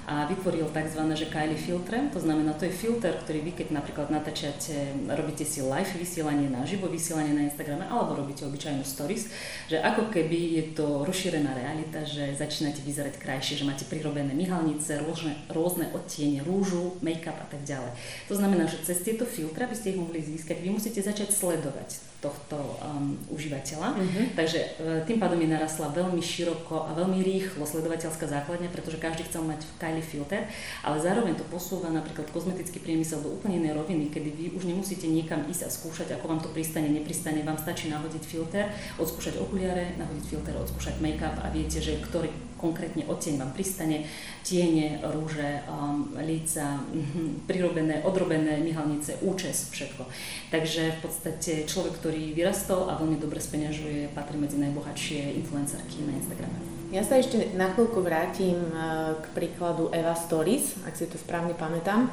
[0.07, 1.01] a vytvoril tzv.
[1.19, 5.59] že Kylie filtre, to znamená, to je filter, ktorý vy keď napríklad natáčate, robíte si
[5.59, 9.27] live vysielanie na živo, vysielanie na Instagrame alebo robíte obyčajnú stories,
[9.67, 15.03] že ako keby je to rozšírená realita, že začínate vyzerať krajšie, že máte prirobené myhalnice,
[15.03, 17.91] rôzne, rôzne odtiene rúžu, make-up a tak ďalej.
[18.31, 22.07] To znamená, že cez tieto filtre, aby ste ich mohli získať, vy musíte začať sledovať
[22.17, 23.93] tohto um, užívateľa.
[23.93, 24.25] Mm-hmm.
[24.33, 24.69] Takže uh,
[25.05, 29.61] tým pádom je narastla veľmi široko a veľmi rýchlo sledovateľská základňa, pretože každý chcel mať
[29.77, 30.49] Kylie filter,
[30.83, 35.05] ale zároveň to posúva napríklad kozmetický priemysel do úplne inej roviny, kedy vy už nemusíte
[35.09, 39.95] niekam ísť a skúšať, ako vám to pristane, nepristane, vám stačí nahodiť filter, odskúšať okuliare,
[39.99, 44.09] nahodiť filter, odskúšať make-up a viete, že ktorý konkrétne odtieň vám pristane,
[44.41, 50.09] tiene, rúže, um, líca, mm, prirobené, odrobené, myhalnice, účes, všetko.
[50.49, 56.17] Takže v podstate človek, ktorý vyrastol a veľmi dobre speňažuje, patrí medzi najbohatšie influencerky na
[56.17, 56.76] Instagrame.
[56.87, 58.71] Ja sa ešte na chvíľku vrátim e,
[59.19, 62.07] k príkladu Eva Stories, ak si to správne pamätám.
[62.07, 62.09] E,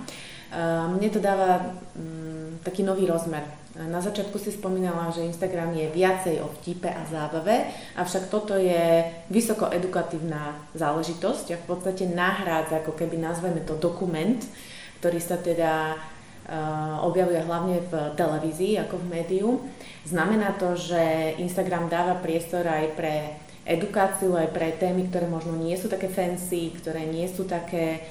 [0.91, 6.39] mne to dáva mm, taký nový rozmer na začiatku si spomínala, že Instagram je viacej
[6.39, 7.67] o vtipe a zábave,
[7.99, 14.39] avšak toto je vysoko edukatívna záležitosť a v podstate nahrádza, ako keby nazveme to dokument,
[15.03, 19.49] ktorý sa teda uh, objavuje hlavne v televízii ako v médiu.
[20.07, 25.77] Znamená to, že Instagram dáva priestor aj pre edukáciu, aj pre témy, ktoré možno nie
[25.77, 28.05] sú také fancy, ktoré nie sú také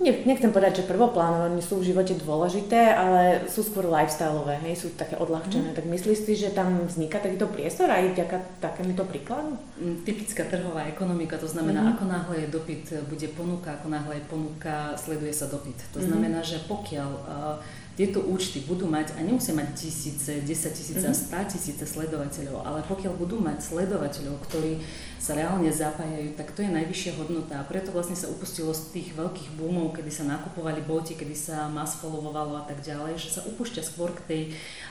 [0.00, 4.86] nechcem povedať, že prvoplánové, oni sú v živote dôležité, ale sú skôr lifestyleové, hej, sú
[4.92, 5.72] také odľahčené.
[5.72, 5.76] Mm.
[5.76, 9.56] Tak myslíš si, že tam vzniká takýto priestor aj vďaka takémuto príkladu?
[9.80, 11.88] Mm, typická trhová ekonomika, to znamená, mm.
[11.96, 15.80] ako náhle je dopyt, bude ponuka, ako náhle je ponuka, sleduje sa dopyt.
[15.96, 16.06] To mm.
[16.12, 17.56] znamená, že pokiaľ uh,
[17.96, 21.48] tieto účty budú mať, a nemusia mať tisíce, 10 tisíce, mm-hmm.
[21.48, 24.84] 100 tisíce sledovateľov, ale pokiaľ budú mať sledovateľov, ktorí
[25.16, 27.56] sa reálne zapájajú, tak to je najvyššia hodnota.
[27.56, 31.66] A preto vlastne sa upustilo z tých veľkých boomov, kedy sa nakupovali boty, kedy sa
[31.70, 34.42] mass followovalo a tak ďalej, že sa upúšťa skôr k tej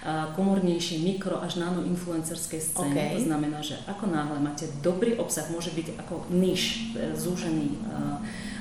[0.03, 2.95] uh, komornejšej mikro až nano influencerskej scéne.
[2.95, 3.15] Okay.
[3.19, 8.19] To znamená, že ako náhle máte dobrý obsah, môže byť ako niž, e, zúžený uh,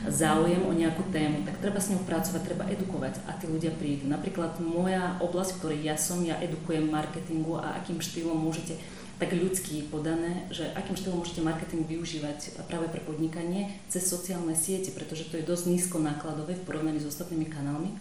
[0.09, 4.05] záujem o nejakú tému, tak treba s ňou pracovať, treba edukovať a tí ľudia prídu.
[4.05, 8.77] Napríklad moja oblasť, v ktorej ja som, ja edukujem marketingu a akým štýlom môžete
[9.19, 14.91] tak ľudský podané, že akým štýlom môžete marketing využívať práve pre podnikanie cez sociálne siete,
[14.91, 17.95] pretože to je dosť nízko nákladové v porovnaní s ostatnými kanálmi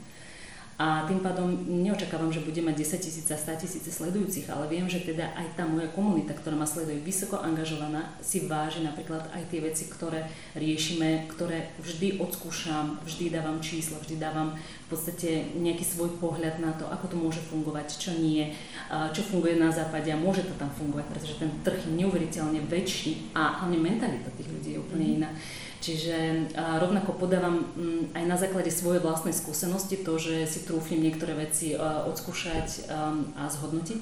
[0.74, 4.90] a tým pádom neočakávam, že bude mať 10 tisíc a 100 tisíce sledujúcich, ale viem,
[4.90, 9.54] že teda aj tá moja komunita, ktorá ma sleduje vysoko angažovaná, si váži napríklad aj
[9.54, 10.26] tie veci, ktoré
[10.58, 16.74] riešime, ktoré vždy odskúšam, vždy dávam čísla, vždy dávam v podstate nejaký svoj pohľad na
[16.74, 18.58] to, ako to môže fungovať, čo nie,
[19.14, 23.34] čo funguje na západe a môže to tam fungovať, pretože ten trh je neuveriteľne väčší
[23.38, 25.16] a hlavne mentalita tých ľudí je úplne mhm.
[25.22, 25.30] iná.
[25.84, 31.36] Čiže rovnako podávam mm, aj na základe svojej vlastnej skúsenosti to, že si trúfim niektoré
[31.36, 32.88] veci odskúšať
[33.36, 34.00] a zhodnotiť.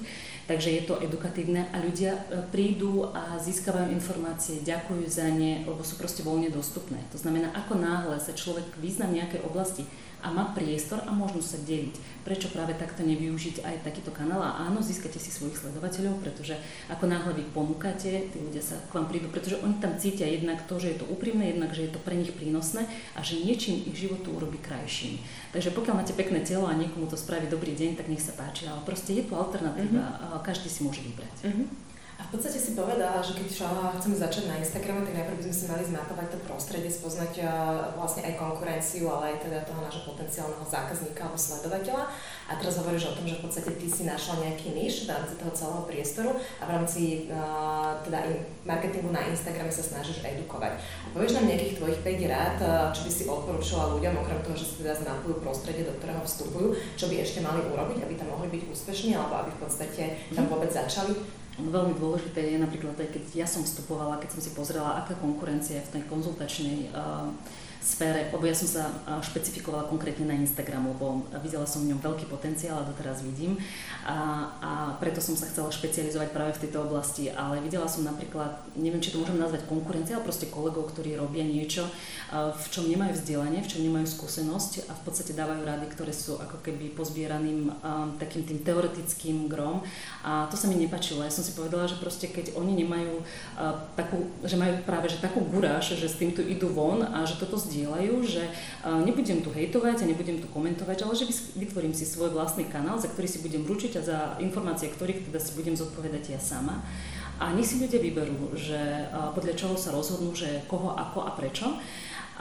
[0.52, 5.80] Takže je to edukatívne a ľudia e, prídu a získavajú informácie, ďakujú za ne, lebo
[5.80, 7.00] sú proste voľne dostupné.
[7.13, 9.88] To znamená, ako náhle sa človek vyzna v nejakej oblasti,
[10.21, 11.95] a má priestor a možnosť sa deliť.
[12.21, 14.45] Prečo práve takto nevyužiť aj takýto kanál?
[14.45, 16.53] A áno, získate si svojich sledovateľov, pretože
[16.88, 20.62] ako náhle vy ponúkate, tí ľudia sa k vám prídu, pretože oni tam cítia jednak
[20.69, 22.86] to, že je to úprimné, jednak, že je to pre nich prínosné
[23.17, 25.17] a že niečím ich životu urobí krajším.
[25.49, 28.69] Takže pokiaľ máte pekné telo a niekomu to spraví dobrý deň, tak nech sa páči,
[28.69, 30.45] ale proste je tu alternatíva, mm-hmm.
[30.45, 31.49] každý si môže vybrať.
[31.49, 31.90] Mm-hmm.
[32.32, 33.67] V podstate si povedala, že keď
[34.00, 37.91] chceme začať na Instagrame, tak najprv by sme si mali zmapovať to prostredie, spoznať uh,
[38.00, 42.08] vlastne aj konkurenciu, ale aj teda toho nášho potenciálneho zákazníka alebo sledovateľa.
[42.48, 45.36] A teraz hovoríš o tom, že v podstate ty si našla nejaký niž v rámci
[45.44, 48.24] toho celého priestoru a v rámci uh, teda
[48.63, 50.80] marketingu na Instagrame sa snažíš edukovať.
[50.80, 54.56] A povieš nám nejakých tvojich 5 rád, uh, čo by si odporúčala ľuďom, okrem toho,
[54.56, 58.32] že si teda zmapujú prostredie, do ktorého vstupujú, čo by ešte mali urobiť, aby tam
[58.32, 60.52] mohli byť úspešní alebo aby v podstate tam mhm.
[60.56, 64.97] vôbec začali Veľmi dôležité je napríklad aj keď ja som vstupovala, keď som si pozrela,
[64.97, 67.30] aká konkurencia je v tej konzultačnej uh,
[67.82, 68.94] sfére, lebo ja som sa
[69.26, 73.58] špecifikovala konkrétne na Instagram, lebo videla som v ňom veľký potenciál a doteraz vidím
[74.06, 78.62] a, a preto som sa chcela špecializovať práve v tejto oblasti, ale videla som napríklad,
[78.78, 81.89] neviem, či to môžem nazvať konkurencia, ale proste kolegov, ktorí robia niečo,
[82.32, 86.38] v čom nemajú vzdelanie, v čom nemajú skúsenosť a v podstate dávajú rady, ktoré sú
[86.38, 87.74] ako keby pozbieraným
[88.22, 89.82] takým tým teoretickým grom
[90.22, 91.26] a to sa mi nepačilo.
[91.26, 93.26] Ja som si povedala, že proste keď oni nemajú
[93.98, 97.58] takú, že majú práve že takú guráž, že s týmto idú von a že toto
[97.71, 98.43] zdieľajú, že
[99.07, 103.07] nebudem tu hejtovať a nebudem tu komentovať, ale že vytvorím si svoj vlastný kanál, za
[103.07, 106.84] ktorý si budem ručiť a za informácie, ktorých teda si budem zodpovedať ja sama.
[107.41, 111.73] A nech si ľudia vyberú, že podľa čoho sa rozhodnú, že koho, ako a prečo.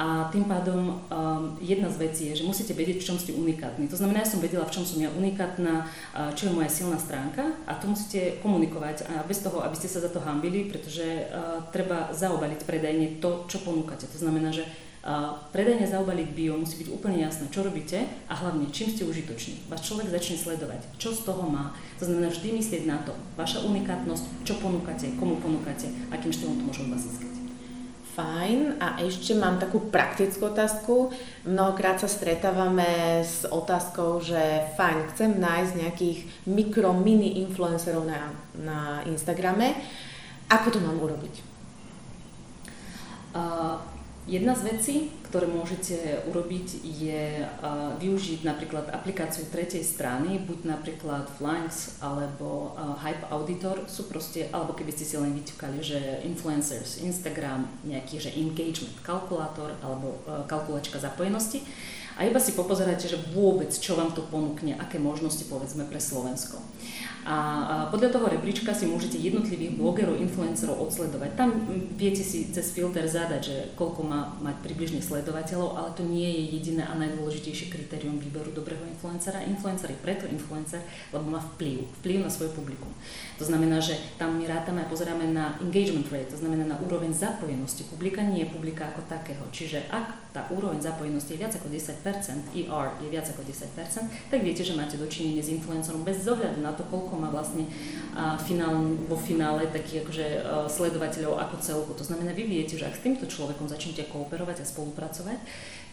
[0.00, 3.84] A tým pádom um, jedna z vecí je, že musíte vedieť, v čom ste unikátni.
[3.84, 5.84] To znamená, ja som vedela, v čom som ja unikátna,
[6.32, 10.00] čo je moja silná stránka a to musíte komunikovať a bez toho, aby ste sa
[10.00, 14.08] za to hambili, pretože uh, treba zaobaliť predajne to, čo ponúkate.
[14.08, 14.64] To znamená, že
[15.52, 19.64] predajne zaobaliť bio musí byť úplne jasné, čo robíte a hlavne, čím ste užitoční.
[19.72, 21.72] Váš človek začne sledovať, čo z toho má.
[21.96, 26.64] To znamená vždy myslieť na to, vaša unikátnosť, čo ponúkate, komu ponúkate, akým štýlom to
[26.68, 27.32] môže od vás získať.
[28.10, 28.82] Fajn.
[28.82, 31.14] A ešte mám takú praktickú otázku.
[31.48, 34.36] Mnohokrát sa stretávame s otázkou, že
[34.76, 36.18] fajn, chcem nájsť nejakých
[36.50, 39.78] mikro, mini influencerov na, na Instagrame.
[40.50, 41.34] Ako to mám urobiť?
[44.30, 47.42] Jedna z vecí, ktoré môžete urobiť, je
[47.98, 54.94] využiť napríklad aplikáciu tretej strany, buď napríklad Flanks alebo Hype Auditor, sú proste, alebo keby
[54.94, 61.66] ste si len vyťukali, že influencers, Instagram, nejaký, že engagement kalkulátor alebo kalkulačka zapojenosti
[62.14, 66.62] a iba si popozeráte, že vôbec čo vám to ponúkne, aké možnosti povedzme pre Slovensko.
[67.28, 71.36] A podľa toho rebríčka si môžete jednotlivých blogerov, influencerov odsledovať.
[71.36, 71.52] Tam
[72.00, 76.42] viete si cez filter zadať, že koľko má mať približne sledovateľov, ale to nie je
[76.56, 79.44] jediné a najdôležitejšie kritérium výberu dobrého influencera.
[79.44, 80.80] Influencer je preto influencer,
[81.12, 82.88] lebo má vplyv, vplyv na svoje publikum.
[83.36, 87.12] To znamená, že tam my rátame a pozeráme na engagement rate, to znamená na úroveň
[87.12, 89.44] zapojenosti publika, nie je publika ako takého.
[89.52, 94.40] Čiže ak tá úroveň zapojenosti je viac ako 10%, ER je viac ako 10%, tak
[94.44, 97.66] viete, že máte dočinenie s influencerom bez zohľadu na to, koľko koľko má vlastne
[98.14, 98.78] a finál,
[99.10, 100.26] vo finále takých akože
[100.70, 101.90] sledovateľov ako celku.
[101.98, 105.38] To znamená, vy viete, že ak s týmto človekom začnete kooperovať a spolupracovať,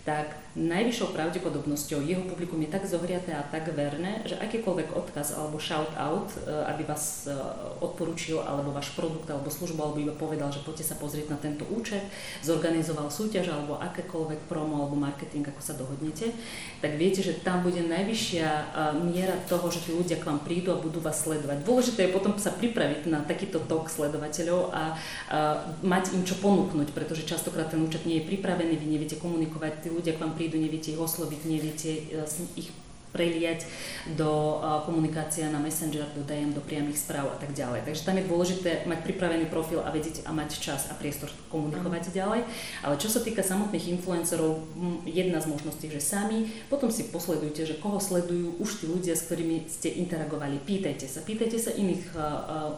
[0.07, 5.59] tak najvyššou pravdepodobnosťou jeho publikum je tak zohriaté a tak verné, že akýkoľvek odkaz alebo
[5.59, 7.35] shout out, e, aby vás e,
[7.83, 11.67] odporučil alebo váš produkt alebo službu alebo iba povedal, že poďte sa pozrieť na tento
[11.67, 12.01] účet,
[12.39, 16.31] zorganizoval súťaž alebo akékoľvek promo alebo marketing, ako sa dohodnete,
[16.79, 18.63] tak viete, že tam bude najvyššia e,
[19.03, 21.67] miera toho, že tí ľudia k vám prídu a budú vás sledovať.
[21.67, 25.37] Dôležité je potom sa pripraviť na takýto tok sledovateľov a, a
[25.83, 29.89] mať im čo ponúknuť, pretože častokrát ten účet nie je pripravený, vy neviete komunikovať, tí
[29.97, 32.23] ľudia k vám prídu, neviete ich osloviť, neviete e,
[32.55, 32.69] ich
[33.17, 33.65] preliať
[34.13, 37.87] do e, komunikácia na Messenger, do DM, do priamých správ a tak ďalej.
[37.87, 42.11] Takže tam je dôležité mať pripravený profil a vedieť a mať čas a priestor komunikovať
[42.11, 42.13] mm.
[42.13, 42.41] ďalej.
[42.85, 44.61] Ale čo sa týka samotných influencerov,
[45.07, 49.25] jedna z možností, že sami, potom si posledujte, že koho sledujú už tí ľudia, s
[49.25, 50.61] ktorými ste interagovali.
[50.61, 52.17] Pýtajte sa, pýtajte sa iných e,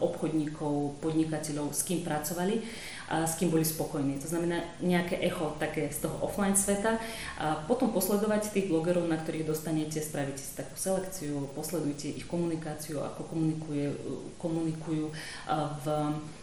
[0.00, 2.62] obchodníkov, podnikateľov, s kým pracovali
[3.10, 4.22] s kým boli spokojní.
[4.22, 7.02] To znamená nejaké echo také z toho offline sveta.
[7.42, 13.02] A potom posledovať tých blogerov, na ktorých dostanete, spravíte si takú selekciu, posledujte ich komunikáciu,
[13.02, 13.26] ako
[14.38, 15.10] komunikujú
[15.82, 15.86] v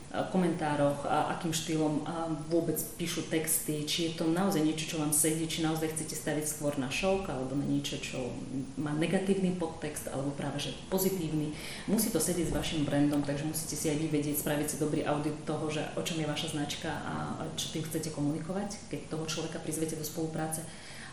[0.08, 2.08] komentároch akým štýlom
[2.48, 6.46] vôbec píšu texty, či je to naozaj niečo, čo vám sedí, či naozaj chcete staviť
[6.48, 8.32] skôr na šok alebo na niečo, čo
[8.80, 11.52] má negatívny podtext alebo práve že pozitívny.
[11.92, 15.36] Musí to sedieť s vašim brandom, takže musíte si aj vyvedieť, spraviť si dobrý audit
[15.44, 19.60] toho, že o čom je vaša značka a čo tým chcete komunikovať, keď toho človeka
[19.60, 20.64] prizvete do spolupráce.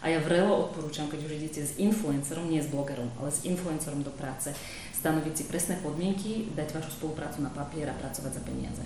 [0.04, 4.04] A ja vrelo odporúčam, keď už idete s influencerom, nie s blogerom, ale s influencerom
[4.04, 4.52] do práce,
[5.04, 8.84] stanoviť si presné podmienky, dať vašu spoluprácu na papier a pracovať za peniaze.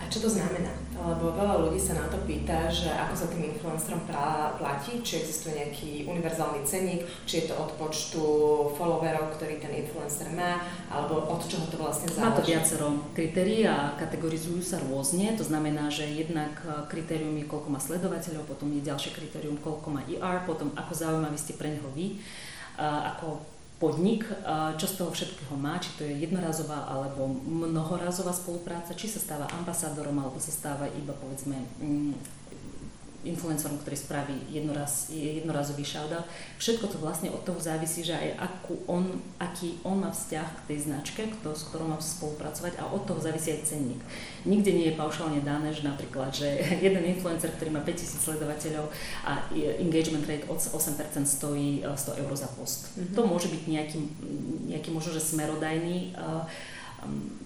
[0.00, 0.72] A čo to znamená?
[0.96, 4.00] Lebo veľa ľudí sa na to pýta, že ako sa tým influencerom
[4.56, 8.24] platí, či existuje nejaký univerzálny cenník, či je to od počtu
[8.80, 12.24] followerov, ktorý ten influencer má, alebo od čoho to vlastne záleží.
[12.24, 15.36] Má to viacero kritérií a kategorizujú sa rôzne.
[15.36, 19.88] To znamená, že jednak e, kritérium je, koľko má sledovateľov, potom je ďalšie kritérium, koľko
[19.92, 22.16] má ER, potom ako zaujímaví ste pre neho vy,
[22.80, 23.49] ako
[23.80, 24.28] podnik,
[24.76, 29.48] čo z toho všetkého má, či to je jednorazová alebo mnohorazová spolupráca, či sa stáva
[29.56, 32.39] ambasádorom alebo sa stáva iba povedzme mm,
[33.20, 36.24] influencerom, ktorý spraví jednoraz, jednorazový shoutout.
[36.56, 40.64] Všetko to vlastne od toho závisí, že aj akú on, aký on má vzťah k
[40.72, 44.00] tej značke, kto, s ktorou má spolupracovať a od toho závisí aj cenník.
[44.48, 46.48] Nikde nie je paušálne dané, že napríklad, že
[46.86, 48.88] jeden influencer, ktorý má 5000 sledovateľov
[49.28, 49.44] a
[49.78, 50.96] engagement rate od 8%
[51.28, 52.88] stojí 100 e, eur za post.
[52.96, 53.14] Mm-hmm.
[53.16, 53.98] To môže byť nejaký,
[54.72, 56.48] nejaký možno, že smerodajný uh,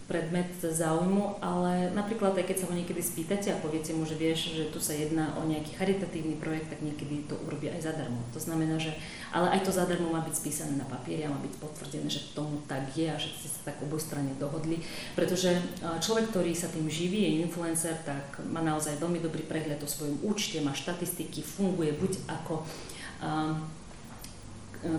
[0.04, 4.52] predmet záujmu, ale napríklad aj keď sa ho niekedy spýtate a poviete mu, že vieš,
[4.52, 8.20] že tu sa jedná o nejaký charitatívny projekt, tak niekedy to urobí aj zadarmo.
[8.36, 8.92] To znamená, že
[9.32, 12.60] ale aj to zadarmo má byť spísané na papieri a má byť potvrdené, že tomu
[12.68, 14.84] tak je a že ste sa tak obojstranne dohodli.
[15.16, 15.56] Pretože
[16.04, 20.20] človek, ktorý sa tým živí, je influencer, tak má naozaj veľmi dobrý prehľad o svojom
[20.20, 22.60] účte, má štatistiky, funguje buď ako
[23.24, 23.64] um,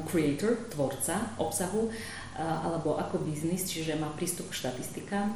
[0.09, 1.93] creator, tvorca obsahu,
[2.35, 5.31] alebo ako biznis, čiže má prístup k štatistikám,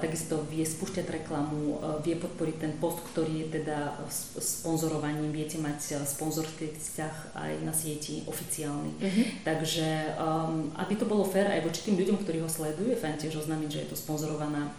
[0.00, 4.00] takisto vie spúšťať reklamu, vie podporiť ten post, ktorý je teda
[4.40, 8.92] sponzorovaním, viete mať sponzorský vzťah aj na sieti oficiálny.
[8.96, 9.24] Mm-hmm.
[9.44, 13.16] Takže um, aby to bolo fér aj voči tým ľuďom, ktorí ho sledujú, je fajn
[13.20, 14.72] tiež oznámiť, že je to sponzorovaná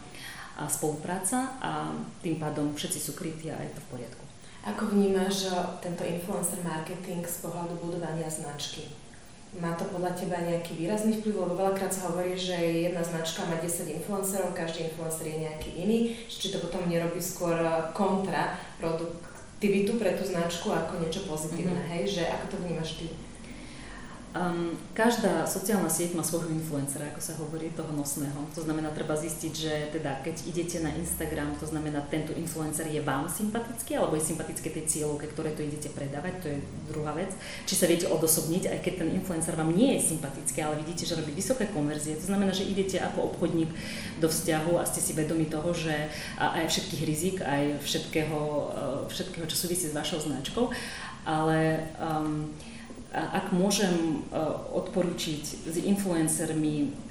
[0.67, 4.23] spolupráca a tým pádom všetci sú krytí a je to v poriadku.
[4.67, 5.47] Ako vnímaš
[5.79, 8.91] tento influencer marketing z pohľadu budovania značky?
[9.57, 13.57] Má to podľa teba nejaký výrazný vplyv, lebo veľakrát sa hovorí, že jedna značka má
[13.57, 17.57] 10 influencerov, každý influencer je nejaký iný, či to potom nerobí skôr
[17.97, 21.93] kontra produktivitu pre tú značku ako niečo pozitívne, mm-hmm.
[21.97, 23.09] hej, že ako to vnímaš ty?
[24.29, 28.37] Um, každá sociálna sieť má svojho influencera, ako sa hovorí, toho nosného.
[28.53, 33.01] To znamená, treba zistiť, že teda keď idete na Instagram, to znamená, tento influencer je
[33.01, 36.61] vám sympatický, alebo je sympatické tej cieľovke, ktoré to idete predávať, to je
[36.93, 37.33] druhá vec.
[37.65, 41.17] Či sa viete odosobniť, aj keď ten influencer vám nie je sympatický, ale vidíte, že
[41.17, 42.13] robí vysoké konverzie.
[42.21, 43.73] To znamená, že idete ako obchodník
[44.21, 46.05] do vzťahu a ste si vedomi toho, že
[46.37, 50.69] aj všetkých rizik, aj všetkého, e, všetkého čo súvisí s vašou značkou.
[51.25, 52.53] Ale um,
[53.13, 54.37] ak môžem e,
[54.73, 57.09] odporučiť s influencermi,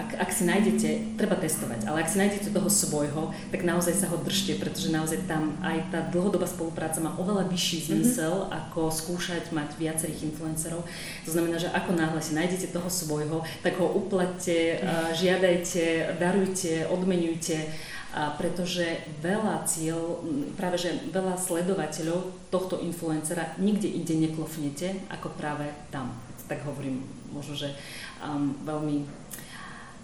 [0.00, 0.88] ak, ak si nájdete,
[1.20, 5.28] treba testovať, ale ak si nájdete toho svojho, tak naozaj sa ho držte, pretože naozaj
[5.28, 7.84] tam aj tá dlhodobá spolupráca má oveľa vyšší mhm.
[7.84, 8.56] zmysel, mm-hmm.
[8.56, 10.80] ako skúšať mať viacerých influencerov.
[11.28, 14.80] To znamená, že ako náhle si nájdete toho svojho, tak ho uplatte,
[15.20, 17.68] žiadajte, darujte, odmenujte
[18.12, 20.20] pretože veľa cieľ,
[20.60, 26.12] práve že veľa sledovateľov tohto influencera nikde inde neklofnete ako práve tam.
[26.44, 27.00] Tak hovorím
[27.32, 27.72] možno, že
[28.20, 29.08] um, veľmi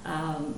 [0.09, 0.57] um,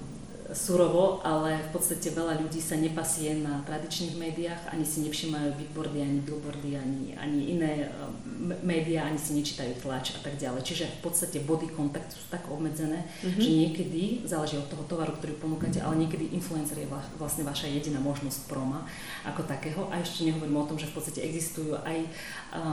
[0.52, 5.98] surovo, ale v podstate veľa ľudí sa nepasie na tradičných médiách, ani si nevšimajú bigboardy,
[6.02, 10.66] ani billboardy, ani, ani iné um, médiá, ani si nečítajú tlač a tak ďalej.
[10.66, 13.40] Čiže v podstate body kontakt sú tak obmedzené, mm-hmm.
[13.40, 18.02] že niekedy, záleží od toho tovaru, ktorý ponúkate, ale niekedy influencer je vlastne vaša jediná
[18.02, 18.86] možnosť proma
[19.22, 19.86] ako takého.
[19.90, 22.06] A ešte nehovorím o tom, že v podstate existujú aj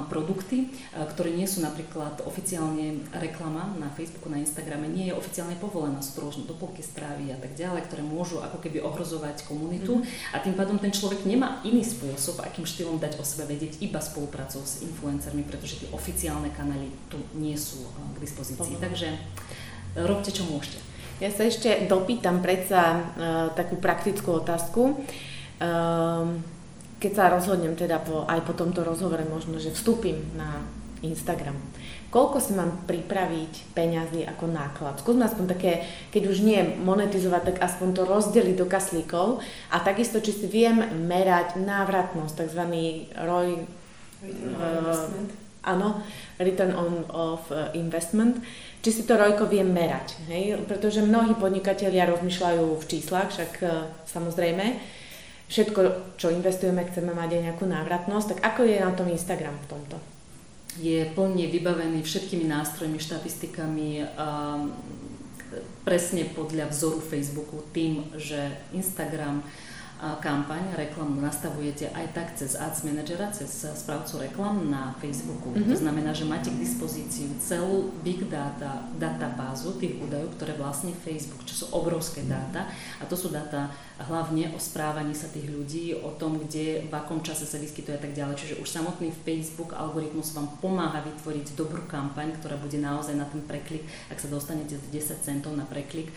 [0.10, 6.02] produkty, ktoré nie sú napríklad oficiálne reklama na Facebooku, na Instagrame, nie je oficiálne povolená,
[6.02, 10.36] sú to rôzne doplnky správy a tak ďalej ktoré môžu ako keby ohrozovať komunitu mm.
[10.36, 14.04] a tým pádom ten človek nemá iný spôsob, akým štýlom dať o sebe vedieť iba
[14.04, 18.78] spolupracou s influencermi, pretože tie oficiálne kanály tu nie sú k dispozícii.
[18.78, 18.84] Mm.
[18.84, 19.18] Takže eh,
[20.04, 20.84] robte, čo môžete.
[21.18, 23.02] Ja sa ešte dopýtam predsa uh,
[23.58, 25.02] takú praktickú otázku.
[25.58, 26.46] Um,
[26.98, 30.66] keď sa rozhodnem teda po, aj po tomto rozhovore možno, že vstúpim na
[31.06, 31.56] Instagram
[32.08, 35.00] koľko si mám pripraviť peňazí ako náklad.
[35.04, 35.72] Skúsme aspoň také,
[36.10, 40.80] keď už nie monetizovať, tak aspoň to rozdeliť do kaslíkov a takisto, či si viem
[41.04, 42.64] merať návratnosť, tzv.
[43.12, 45.04] ROI, uh,
[45.68, 46.00] áno,
[46.40, 48.40] Return on of eh, Investment,
[48.80, 50.64] či si to rojko viem merať, hej?
[50.64, 54.96] pretože mnohí podnikatelia rozmýšľajú v číslach, však uh, samozrejme,
[55.48, 55.80] všetko,
[56.20, 59.98] čo investujeme, chceme mať aj nejakú návratnosť, tak ako je na tom Instagram v tomto?
[60.78, 64.70] je plne vybavený všetkými nástrojmi, štatistikami, um,
[65.82, 69.42] presne podľa vzoru Facebooku, tým, že Instagram
[70.22, 75.50] kampaň, reklamu nastavujete aj tak cez Ads Managera, cez správcu reklam na Facebooku.
[75.50, 75.74] Mm-hmm.
[75.74, 81.42] To znamená, že máte k dispozíciu celú big data databázu tých údajov, ktoré vlastne Facebook,
[81.50, 82.70] čo sú obrovské dáta
[83.02, 87.26] a to sú dáta hlavne o správaní sa tých ľudí, o tom, kde, v akom
[87.26, 88.38] čase sa vyskytuje a tak ďalej.
[88.38, 93.42] Čiže už samotný Facebook algoritmus vám pomáha vytvoriť dobrú kampaň, ktorá bude naozaj na ten
[93.42, 93.82] preklik,
[94.14, 96.14] ak sa dostanete z 10 centov na preklik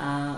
[0.00, 0.36] a e,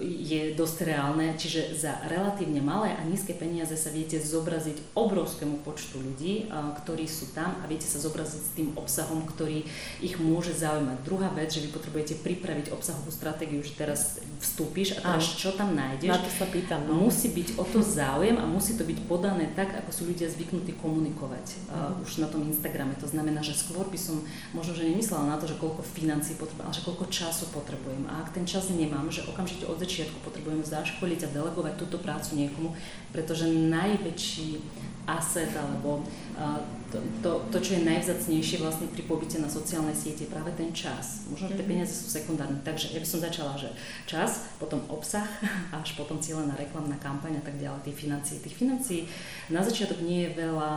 [0.00, 6.00] je dosť reálne, čiže za relatívne malé a nízke peniaze sa viete zobraziť obrovskému počtu
[6.00, 9.68] ľudí, e, ktorí sú tam a viete sa zobraziť s tým obsahom, ktorý
[10.00, 11.04] ich môže zaujímať.
[11.04, 15.76] Druhá vec, že vy potrebujete pripraviť obsahovú stratégiu, že teraz vstúpiš a teraz čo tam
[15.76, 16.88] nájdeš, na to sa pýtam.
[16.88, 16.96] No.
[16.96, 20.80] Musí byť o to záujem a musí to byť podané tak, ako sú ľudia zvyknutí
[20.80, 22.96] komunikovať uh, už na tom Instagrame.
[22.98, 24.24] To znamená, že skôr by som
[24.56, 28.08] možno, že nemyslela na to, že koľko financí potrebujem, ale že koľko času potrebujem.
[28.08, 32.36] A ak ten čas nemám, že okamžite od začiatku potrebujem zaškoliť a delegovať túto prácu
[32.36, 32.74] niekomu,
[33.14, 34.62] pretože najväčší
[35.06, 40.26] aset alebo uh, to, to, to, čo je najvzácnejšie vlastne pri pobyte na sociálnej siete,
[40.26, 41.24] je práve ten čas.
[41.30, 41.72] Možno, že tie mhm.
[41.72, 42.58] peniaze sú sekundárne.
[42.66, 43.70] Takže ja by som začala, že
[44.10, 45.26] čas, potom obsah,
[45.80, 48.42] až potom cieľená reklamná kampaň a tak ďalej, tie financie.
[48.42, 49.00] Tých financií
[49.48, 50.70] na začiatok nie je veľa,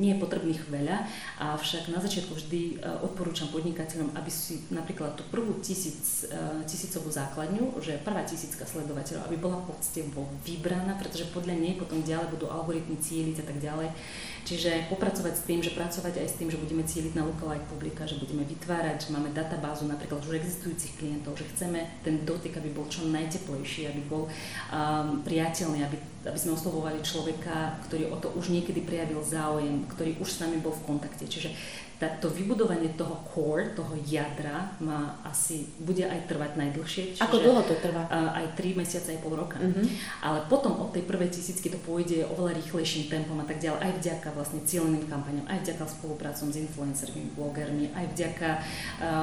[0.00, 0.96] nie je potrebných veľa,
[1.40, 7.08] avšak na začiatku vždy e, odporúčam podnikateľom, aby si napríklad tú prvú tisíc, e, tisícovú
[7.08, 12.46] základňu, že prvá tisícka sledovateľov, aby bola poctivo vybraná, pretože podľa nej potom ďalej budú
[12.52, 13.88] algoritmy cieliť a tak ďalej.
[14.44, 18.08] Čiže popracovať s tým, že pracovať aj s tým, že budeme cieliť na lookalike publika,
[18.08, 22.72] že budeme vytvárať, že máme databázu napríklad už existujúcich klientov, že chceme ten dotyk, aby
[22.72, 28.32] bol čo najteplejší, aby bol um, priateľný, aby, aby sme oslovovali človeka, ktorý o to
[28.34, 31.28] už niekedy prejavil záujem, ktorý už s nami bol v kontakte.
[31.28, 31.52] Čiže
[32.04, 37.02] tá, to vybudovanie toho core, toho jadra má asi, bude aj trvať najdlhšie.
[37.24, 38.04] Ako dlho to trvá?
[38.12, 39.56] Aj 3 mesiace, aj pol roka.
[39.56, 39.88] Uh-huh.
[40.20, 43.92] Ale potom od tej prvej tisícky to pôjde oveľa rýchlejším tempom a tak ďalej, aj
[44.04, 48.62] vďaka vlastne cieľeným kampaňom, aj vďaka spoluprácom s influencermi, blogermi, aj vďaka uh,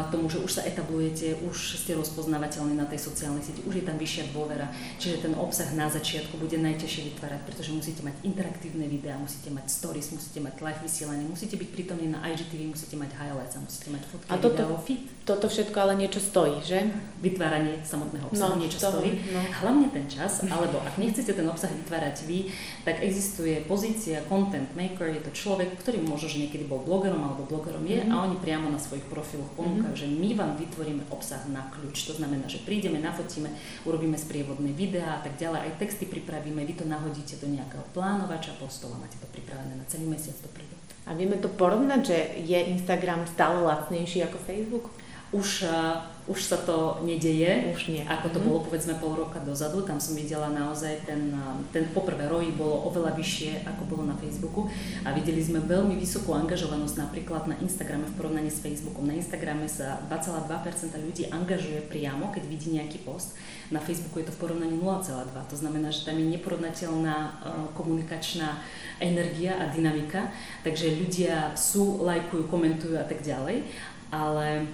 [0.10, 4.02] tomu, že už sa etablujete, už ste rozpoznávateľní na tej sociálnej sieti, už je tam
[4.02, 4.74] vyššia dôvera.
[4.98, 9.70] Čiže ten obsah na začiatku bude najťažšie vytvárať, pretože musíte mať interaktívne videá, musíte mať
[9.70, 13.90] stories, musíte mať live vysielanie, musíte byť prítomní na IGTV musíte mať highlights a musíte
[13.92, 15.04] mať fotky, a toto, video, fit.
[15.22, 16.88] Toto všetko ale niečo stojí, že?
[17.20, 19.12] Vytváranie samotného obsahu no, niečo toho, stojí.
[19.30, 19.40] No.
[19.44, 22.50] Hlavne ten čas, alebo ak nechcete ten obsah vytvárať vy,
[22.88, 27.46] tak existuje pozícia content maker, je to človek, ktorý možno, že niekedy bol blogerom alebo
[27.46, 28.16] blogerom je mm-hmm.
[28.16, 30.02] a oni priamo na svojich profiloch ponúkajú, mm-hmm.
[30.02, 32.08] že my vám vytvoríme obsah na kľúč.
[32.10, 33.52] To znamená, že prídeme, nafotíme,
[33.86, 38.56] urobíme sprievodné videá a tak ďalej, aj texty pripravíme, vy to nahodíte do nejakého plánovača
[38.58, 40.71] postov a máte to pripravené na celý mesiac dopredu.
[41.12, 44.88] A vieme to porovnať, že je Instagram stále lacnejší ako Facebook?
[45.32, 48.04] Už, uh, už sa to nedeje, už nie.
[48.04, 48.46] ako to mm.
[48.46, 49.82] bolo povedzme pol roka dozadu.
[49.82, 51.34] Tam som videla naozaj ten,
[51.74, 54.70] ten poprvé ROI bolo oveľa vyššie ako bolo na Facebooku
[55.02, 59.08] a videli sme veľmi vysokú angažovanosť napríklad na Instagrame v porovnaní s Facebookom.
[59.08, 63.34] Na Instagrame sa 2,2% ľudí angažuje priamo, keď vidí nejaký post.
[63.74, 65.32] Na Facebooku je to v porovnaní 0,2.
[65.32, 67.32] To znamená, že tam je neporovnateľná uh,
[67.74, 68.62] komunikačná
[69.02, 70.30] energia a dynamika,
[70.62, 73.66] takže ľudia sú, lajkujú, komentujú a tak ďalej,
[74.14, 74.70] ale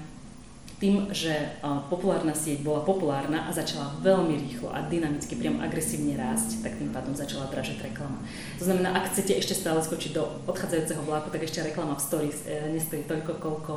[0.78, 1.58] tým, že
[1.90, 6.94] populárna sieť bola populárna a začala veľmi rýchlo a dynamicky, priam agresívne rásť, tak tým
[6.94, 8.22] pádom začala dražať reklama.
[8.62, 12.38] To znamená, ak chcete ešte stále skočiť do odchádzajúceho vlaku, tak ešte reklama v stories
[12.46, 13.74] e, nestojí toľko, koľko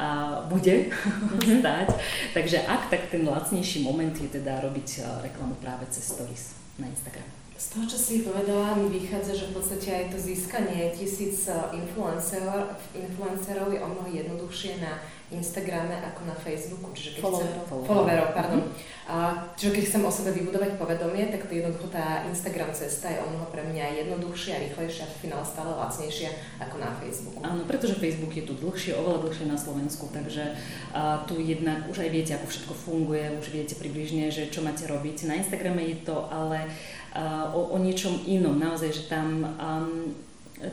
[0.00, 1.58] a, bude mm-hmm.
[1.60, 1.88] stáť.
[2.32, 7.28] Takže ak, tak ten lacnejší moment je teda robiť reklamu práve cez stories na Instagram.
[7.58, 12.70] Z toho, čo si povedala, mi vychádza, že v podstate aj to získanie tisíc influencerov,
[12.94, 18.28] influencerov je o mnoho jednoduchšie na Instagrame ako na Facebooku, čiže keď followerov, chcem, followerov
[18.32, 18.60] pardon.
[18.64, 18.96] Mm-hmm.
[19.08, 19.16] A,
[19.56, 23.28] čiže keď chcem o sebe vybudovať povedomie, tak to jednoducho tá Instagram cesta je o
[23.28, 27.40] mnoho pre mňa jednoduchšia, rýchlejšia a v finále stále lacnejšia ako na Facebooku.
[27.40, 30.56] Áno, pretože Facebook je tu dlhšie, oveľa dlhšie na Slovensku, takže
[30.96, 34.88] a, tu jednak už aj viete, ako všetko funguje, už viete približne, že čo máte
[34.88, 35.28] robiť.
[35.28, 36.68] Na Instagrame je to ale
[37.12, 40.12] a, o, o niečom inom, naozaj, že tam um,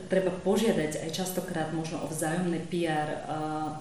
[0.10, 3.10] treba požiadať aj častokrát možno o vzájomné PR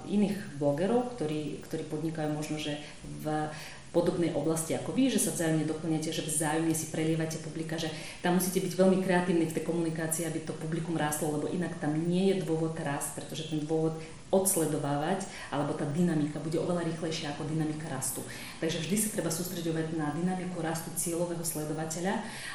[0.04, 2.76] iných blogerov, ktorí, ktorí podnikajú možno, že
[3.24, 3.48] v
[3.94, 7.86] podobnej oblasti ako vy, že sa vzájomne doplňate, že vzájomne si prelievate publika, že
[8.26, 11.94] tam musíte byť veľmi kreatívni v tej komunikácii, aby to publikum rástlo, lebo inak tam
[11.94, 13.94] nie je dôvod rast, pretože ten dôvod
[14.32, 18.20] odsledovávať, alebo tá dynamika bude oveľa rýchlejšia ako dynamika rastu.
[18.58, 22.14] Takže vždy sa treba sústredovať na dynamiku rastu cieľového sledovateľa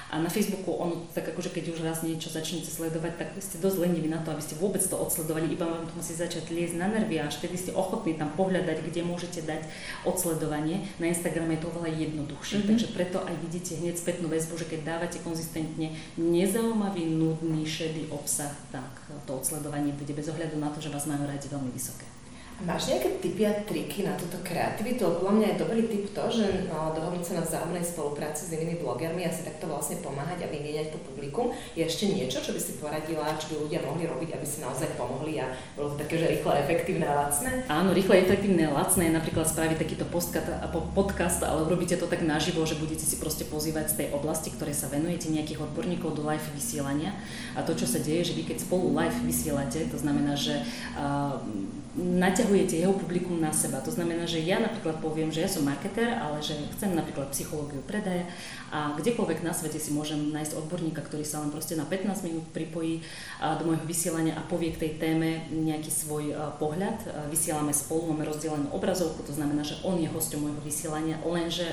[0.09, 3.77] a na Facebooku on, tak akože keď už raz niečo začnete sledovať, tak ste dosť
[3.79, 6.87] leniví na to, aby ste vôbec to odsledovali, iba vám to musí začať liezť na
[6.89, 9.63] nervy a až vtedy ste ochotní tam pohľadať, kde môžete dať
[10.07, 10.83] odsledovanie.
[10.99, 12.69] Na Instagrame je to oveľa jednoduchšie, mm-hmm.
[12.73, 18.51] takže preto aj vidíte hneď spätnú väzbu, že keď dávate konzistentne nezaujímavý, nudný, šedý obsah,
[18.73, 18.87] tak
[19.27, 22.05] to odsledovanie bude bez ohľadu na to, že vás majú radi veľmi vysoké.
[22.59, 25.07] Máš nejaké tipy a triky na túto kreativitu?
[25.07, 28.83] Podľa mňa je dobrý tip to, že no, dohodnúť sa na vzájomnej spolupráci s inými
[28.83, 31.55] blogermi a si takto vlastne pomáhať a vymieňať to publikum.
[31.71, 34.91] Je ešte niečo, čo by si poradila, čo by ľudia mohli robiť, aby si naozaj
[34.99, 37.63] pomohli a bolo to také, že rýchle, efektívne a lacné?
[37.71, 40.05] Áno, rýchle, efektívne a lacné je napríklad spraviť takýto
[40.91, 44.75] podcast, ale robíte to tak naživo, že budete si proste pozývať z tej oblasti, ktoré
[44.75, 47.15] sa venujete, nejakých odborníkov do live vysielania.
[47.55, 50.59] A to, čo sa deje, že vy keď spolu live vysielate, to znamená, že
[50.99, 51.39] uh,
[51.97, 53.81] naťahujete jeho publikum na seba.
[53.81, 57.81] To znamená, že ja napríklad poviem, že ja som marketer, ale že chcem napríklad psychológiu
[57.81, 58.29] predaja
[58.69, 62.45] a kdekoľvek na svete si môžem nájsť odborníka, ktorý sa len proste na 15 minút
[62.53, 63.01] pripojí
[63.59, 67.01] do môjho vysielania a povie k tej téme nejaký svoj pohľad.
[67.33, 71.65] Vysielame spolu, máme rozdelenú obrazovku, to znamená, že on je hosťom môjho vysielania, lenže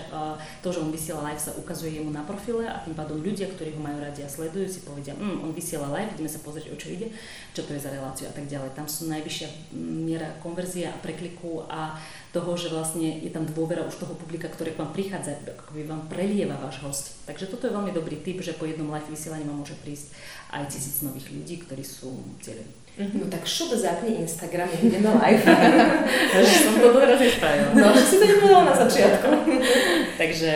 [0.64, 3.76] to, že on vysiela live sa ukazuje jemu na profile a tým pádom ľudia, ktorí
[3.76, 6.76] ho majú radi a sledujú, si povedia, mm, on vysiela live, ideme sa pozrieť, o
[6.80, 7.12] čo ide,
[7.52, 8.72] čo to je za reláciu a tak ďalej.
[8.72, 11.98] Tam sú najvyššia miera konverzia a prekliku a
[12.36, 16.04] toho, že vlastne je tam dôvera už toho publika, ktoré k vám prichádza, akoby vám
[16.12, 17.04] prelieva váš host.
[17.24, 20.12] Takže toto je veľmi dobrý tip, že po jednom live vysielaní vám môže prísť
[20.52, 22.12] aj tisíc nových ľudí, ktorí sú
[22.44, 22.68] cieľení.
[22.96, 23.20] Mm-hmm.
[23.20, 25.44] No tak šup, zapni Instagram, ideme live.
[26.44, 27.72] že som to dobre spravila.
[27.72, 29.28] No, že si to nepovedala na začiatku.
[30.20, 30.52] Takže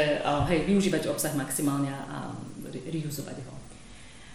[0.53, 2.29] hej, využívať obsah maximálne a
[2.69, 3.55] reusovať ho.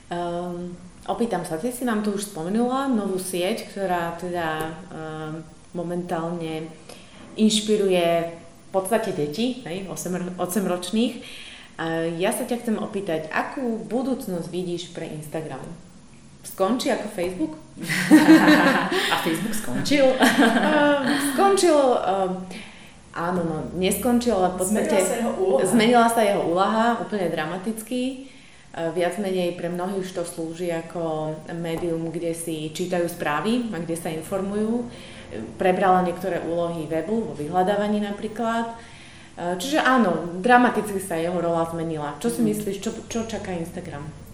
[0.06, 0.78] Um,
[1.10, 5.42] opýtam sa, ty si nám tu už spomenula novú sieť, ktorá teda um,
[5.74, 6.70] momentálne
[7.36, 11.14] inšpiruje v podstate deti, 8, 8 ročných.
[12.20, 15.64] Ja sa ťa chcem opýtať, akú budúcnosť vidíš pre Instagram?
[16.46, 17.54] Skončí ako Facebook?
[19.12, 20.08] A Facebook skončil?
[21.36, 21.76] skončil,
[23.28, 27.28] áno, no, neskončil, ale v podstate zmenila sa jeho úloha, zmenila sa jeho úloha úplne
[27.32, 28.32] dramaticky.
[28.76, 33.96] Viac menej pre mnohých už to slúži ako médium, kde si čítajú správy a kde
[33.96, 34.84] sa informujú
[35.56, 38.76] prebrala niektoré úlohy webu, vo vyhľadávaní napríklad.
[39.36, 42.18] E, čiže áno, dramaticky sa jeho rola zmenila.
[42.20, 42.48] Čo si mhm.
[42.52, 44.25] myslíš, čo, čo čaká Instagram?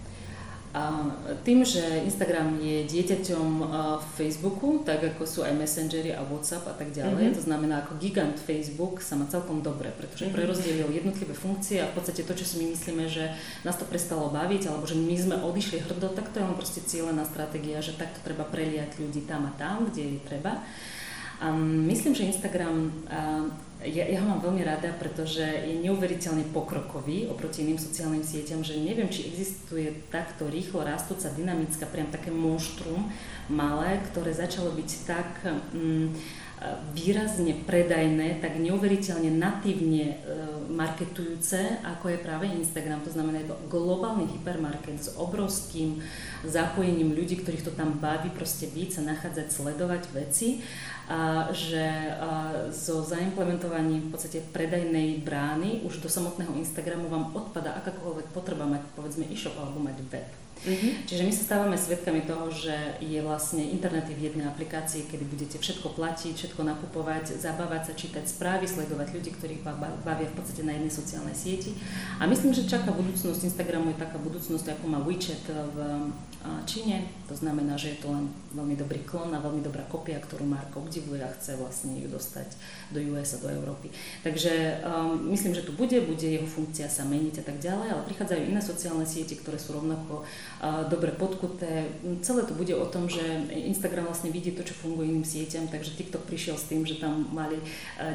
[1.44, 3.48] Tým, že Instagram je dieťaťom
[4.00, 7.36] v Facebooku, tak ako sú aj Messengery a WhatsApp a tak ďalej, mm-hmm.
[7.36, 10.38] to znamená ako gigant Facebook sa má celkom dobre, pretože mm-hmm.
[10.40, 13.36] prerozdelil jednotlivé funkcie a v podstate to, čo si my myslíme, že
[13.68, 16.80] nás to prestalo baviť, alebo že my sme odišli hrdo, tak to je len proste
[16.80, 20.64] cieľená stratégia, že takto treba preliať ľudí tam a tam, kde je treba.
[21.42, 21.52] A
[21.90, 23.04] myslím, že Instagram
[23.86, 28.78] ja, ja ho mám veľmi rada, pretože je neuveriteľne pokrokový oproti iným sociálnym sieťam, že
[28.78, 33.10] neviem, či existuje takto rýchlo rastúca, dynamická, priam také monštrum
[33.50, 35.30] malé, ktoré začalo byť tak
[35.74, 36.06] mm,
[36.94, 40.16] výrazne predajné, tak neuveriteľne natívne e,
[40.70, 43.02] marketujúce, ako je práve Instagram.
[43.02, 45.98] To znamená, je to globálny hypermarket s obrovským
[46.46, 50.62] zapojením ľudí, ktorých to tam baví proste byť, sa nachádzať, sledovať veci
[51.10, 51.82] a že
[52.14, 58.70] a so zaimplementovaním v podstate predajnej brány už do samotného Instagramu vám odpada akákoľvek potreba
[58.70, 60.28] mať povedzme e-shop alebo mať web.
[60.62, 61.10] Mm-hmm.
[61.10, 65.56] Čiže my sa stávame svedkami toho, že je vlastne internet v jednej aplikácii, kedy budete
[65.58, 69.66] všetko platiť, všetko nakupovať, zabávať sa, čítať správy, sledovať ľudí, ktorých
[70.06, 71.74] bavia v podstate na jednej sociálnej sieti.
[72.22, 75.78] A myslím, že čaká budúcnosť Instagramu je taká budúcnosť, ako má WeChat v
[76.62, 77.10] Číne.
[77.26, 80.84] To znamená, že je to len veľmi dobrý klon a veľmi dobrá kopia, ktorú Marko
[80.84, 82.48] obdivuje a chce vlastne ju dostať
[82.92, 83.88] do US a do Európy.
[84.20, 88.08] Takže um, myslím, že tu bude, bude jeho funkcia sa meniť a tak ďalej, ale
[88.08, 90.28] prichádzajú iné sociálne siete, ktoré sú rovnako
[90.92, 91.88] dobre podkuté.
[92.20, 95.96] Celé to bude o tom, že Instagram vlastne vidí to, čo funguje iným sieťam, takže
[95.96, 97.56] TikTok prišiel s tým, že tam mali,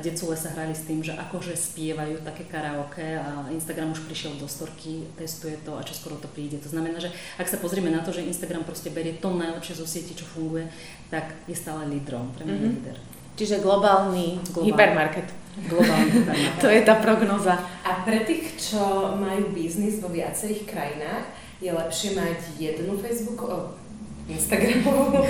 [0.06, 4.46] decule sa hrali s tým, že akože spievajú také karaoke a Instagram už prišiel do
[4.46, 6.62] storky, testuje to a čo skoro to príde.
[6.62, 7.10] To znamená, že
[7.42, 10.66] ak sa pozrieme na to, že Instagram proste berie to najlepšie zo sieti, čo funguje,
[11.08, 12.76] tak je stále lídrom, pre mňa mm-hmm.
[12.76, 12.98] líder.
[13.38, 15.28] Čiže globálny, globálny hypermarket.
[15.70, 16.60] Globálny hypermarket.
[16.64, 17.56] to je tá prognoza.
[17.86, 21.26] A pre tých, čo majú biznis vo viacerých krajinách,
[21.62, 23.46] je lepšie mať jednu Facebook,
[24.28, 25.24] Instagramovú,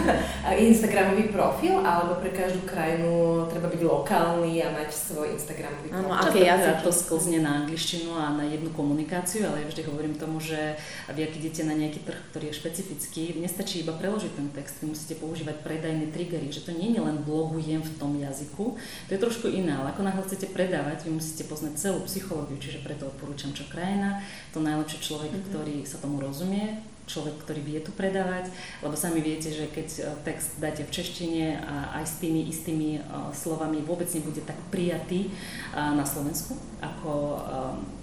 [0.70, 6.06] Instagramový profil, alebo pre každú krajinu treba byť lokálny a mať svoj Instagramový profil.
[6.06, 10.14] Áno, aké jazyk to sklzne na angličtinu a na jednu komunikáciu, ale ja vždy hovorím
[10.14, 10.78] tomu, že
[11.10, 15.18] ak idete na nejaký trh, ktorý je špecifický, nestačí iba preložiť ten text, vy musíte
[15.18, 19.50] používať predajné triggery, že to nie je len blogujem v tom jazyku, to je trošku
[19.50, 23.66] iné, ale ako náhle chcete predávať, vy musíte poznať celú psychológiu, čiže preto odporúčam čo
[23.66, 24.22] krajina,
[24.54, 25.48] to najlepšie človek, mm-hmm.
[25.50, 28.48] ktorý sa tomu rozumie, človek, ktorý vie tu predávať,
[28.80, 32.90] lebo sami viete, že keď e, text dáte v češtine a aj s tými istými
[32.96, 33.00] e,
[33.36, 35.30] slovami vôbec nebude tak prijatý e,
[35.76, 37.12] na Slovensku, ako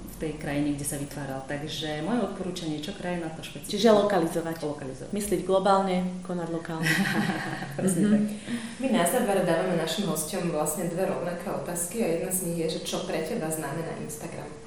[0.06, 1.42] v tej krajine, kde sa vytváral.
[1.50, 3.78] Takže moje odporúčanie, čo krajina to špecificky.
[3.78, 4.56] Čiže lokalizovať.
[4.62, 5.12] Lokalizovať.
[5.14, 6.86] Myslieť globálne, konať lokálne.
[7.78, 8.14] Presne mm-hmm.
[8.14, 8.24] tak.
[8.82, 12.68] My na záver dávame našim hostom vlastne dve rovnaké otázky a jedna z nich je,
[12.78, 14.61] že čo pre teba znamená Instagram?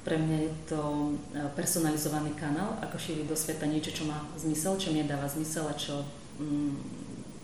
[0.00, 4.80] Pre mňa je to e, personalizovaný kanál, ako šíriť do sveta niečo, čo má zmysel,
[4.80, 6.00] čo mi dáva zmysel a čo
[6.40, 6.72] mm,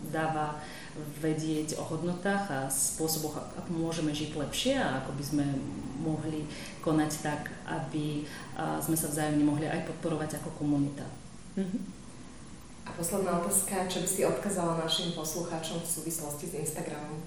[0.09, 0.57] dáva
[1.21, 5.45] vedieť o hodnotách a spôsoboch, ako môžeme žiť lepšie a ako by sme
[6.01, 6.49] mohli
[6.81, 8.25] konať tak, aby
[8.81, 11.05] sme sa vzájomne mohli aj podporovať ako komunita.
[11.53, 11.81] Mm-hmm.
[12.87, 17.19] A posledná otázka, čo by si odkázala našim poslucháčom v súvislosti s Instagramom?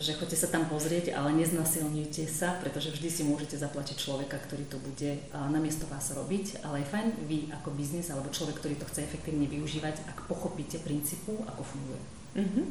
[0.00, 4.64] Že chodte sa tam pozrieť, ale neznasilňujte sa, pretože vždy si môžete zaplatiť človeka, ktorý
[4.72, 5.20] to bude
[5.52, 9.44] namiesto vás robiť, ale je fajn vy ako biznis alebo človek, ktorý to chce efektívne
[9.44, 12.00] využívať, ak pochopíte princípu, ako funguje.
[12.40, 12.64] Mm-hmm.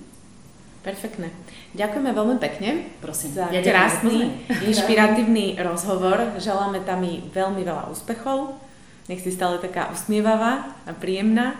[0.81, 1.29] Perfektné.
[1.77, 3.37] Ďakujeme veľmi pekne Prosím.
[3.37, 6.41] za ja krásny, inšpiratívny rozhovor.
[6.41, 8.57] Želáme tam veľmi veľa úspechov.
[9.05, 11.53] Nech si stále taká usmievavá a príjemná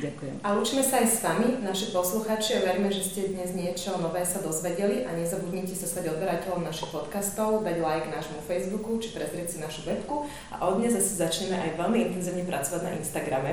[0.00, 0.34] Ďakujem.
[0.42, 4.26] A učíme sa aj s vami, naši posluchači, a veríme, že ste dnes niečo nové
[4.26, 9.54] sa dozvedeli a nezabudnite sa stať odberateľom našich podcastov, dať like nášmu Facebooku či prezrieť
[9.54, 13.52] si našu webku a od dnes zase začneme aj veľmi intenzívne pracovať na Instagrame.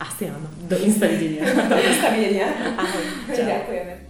[0.00, 0.48] Asi áno.
[0.64, 1.44] Do Insta videnia.
[1.72, 2.48] Do Insta videnia.
[2.72, 3.04] Ahoj.
[3.28, 4.09] Ďakujeme.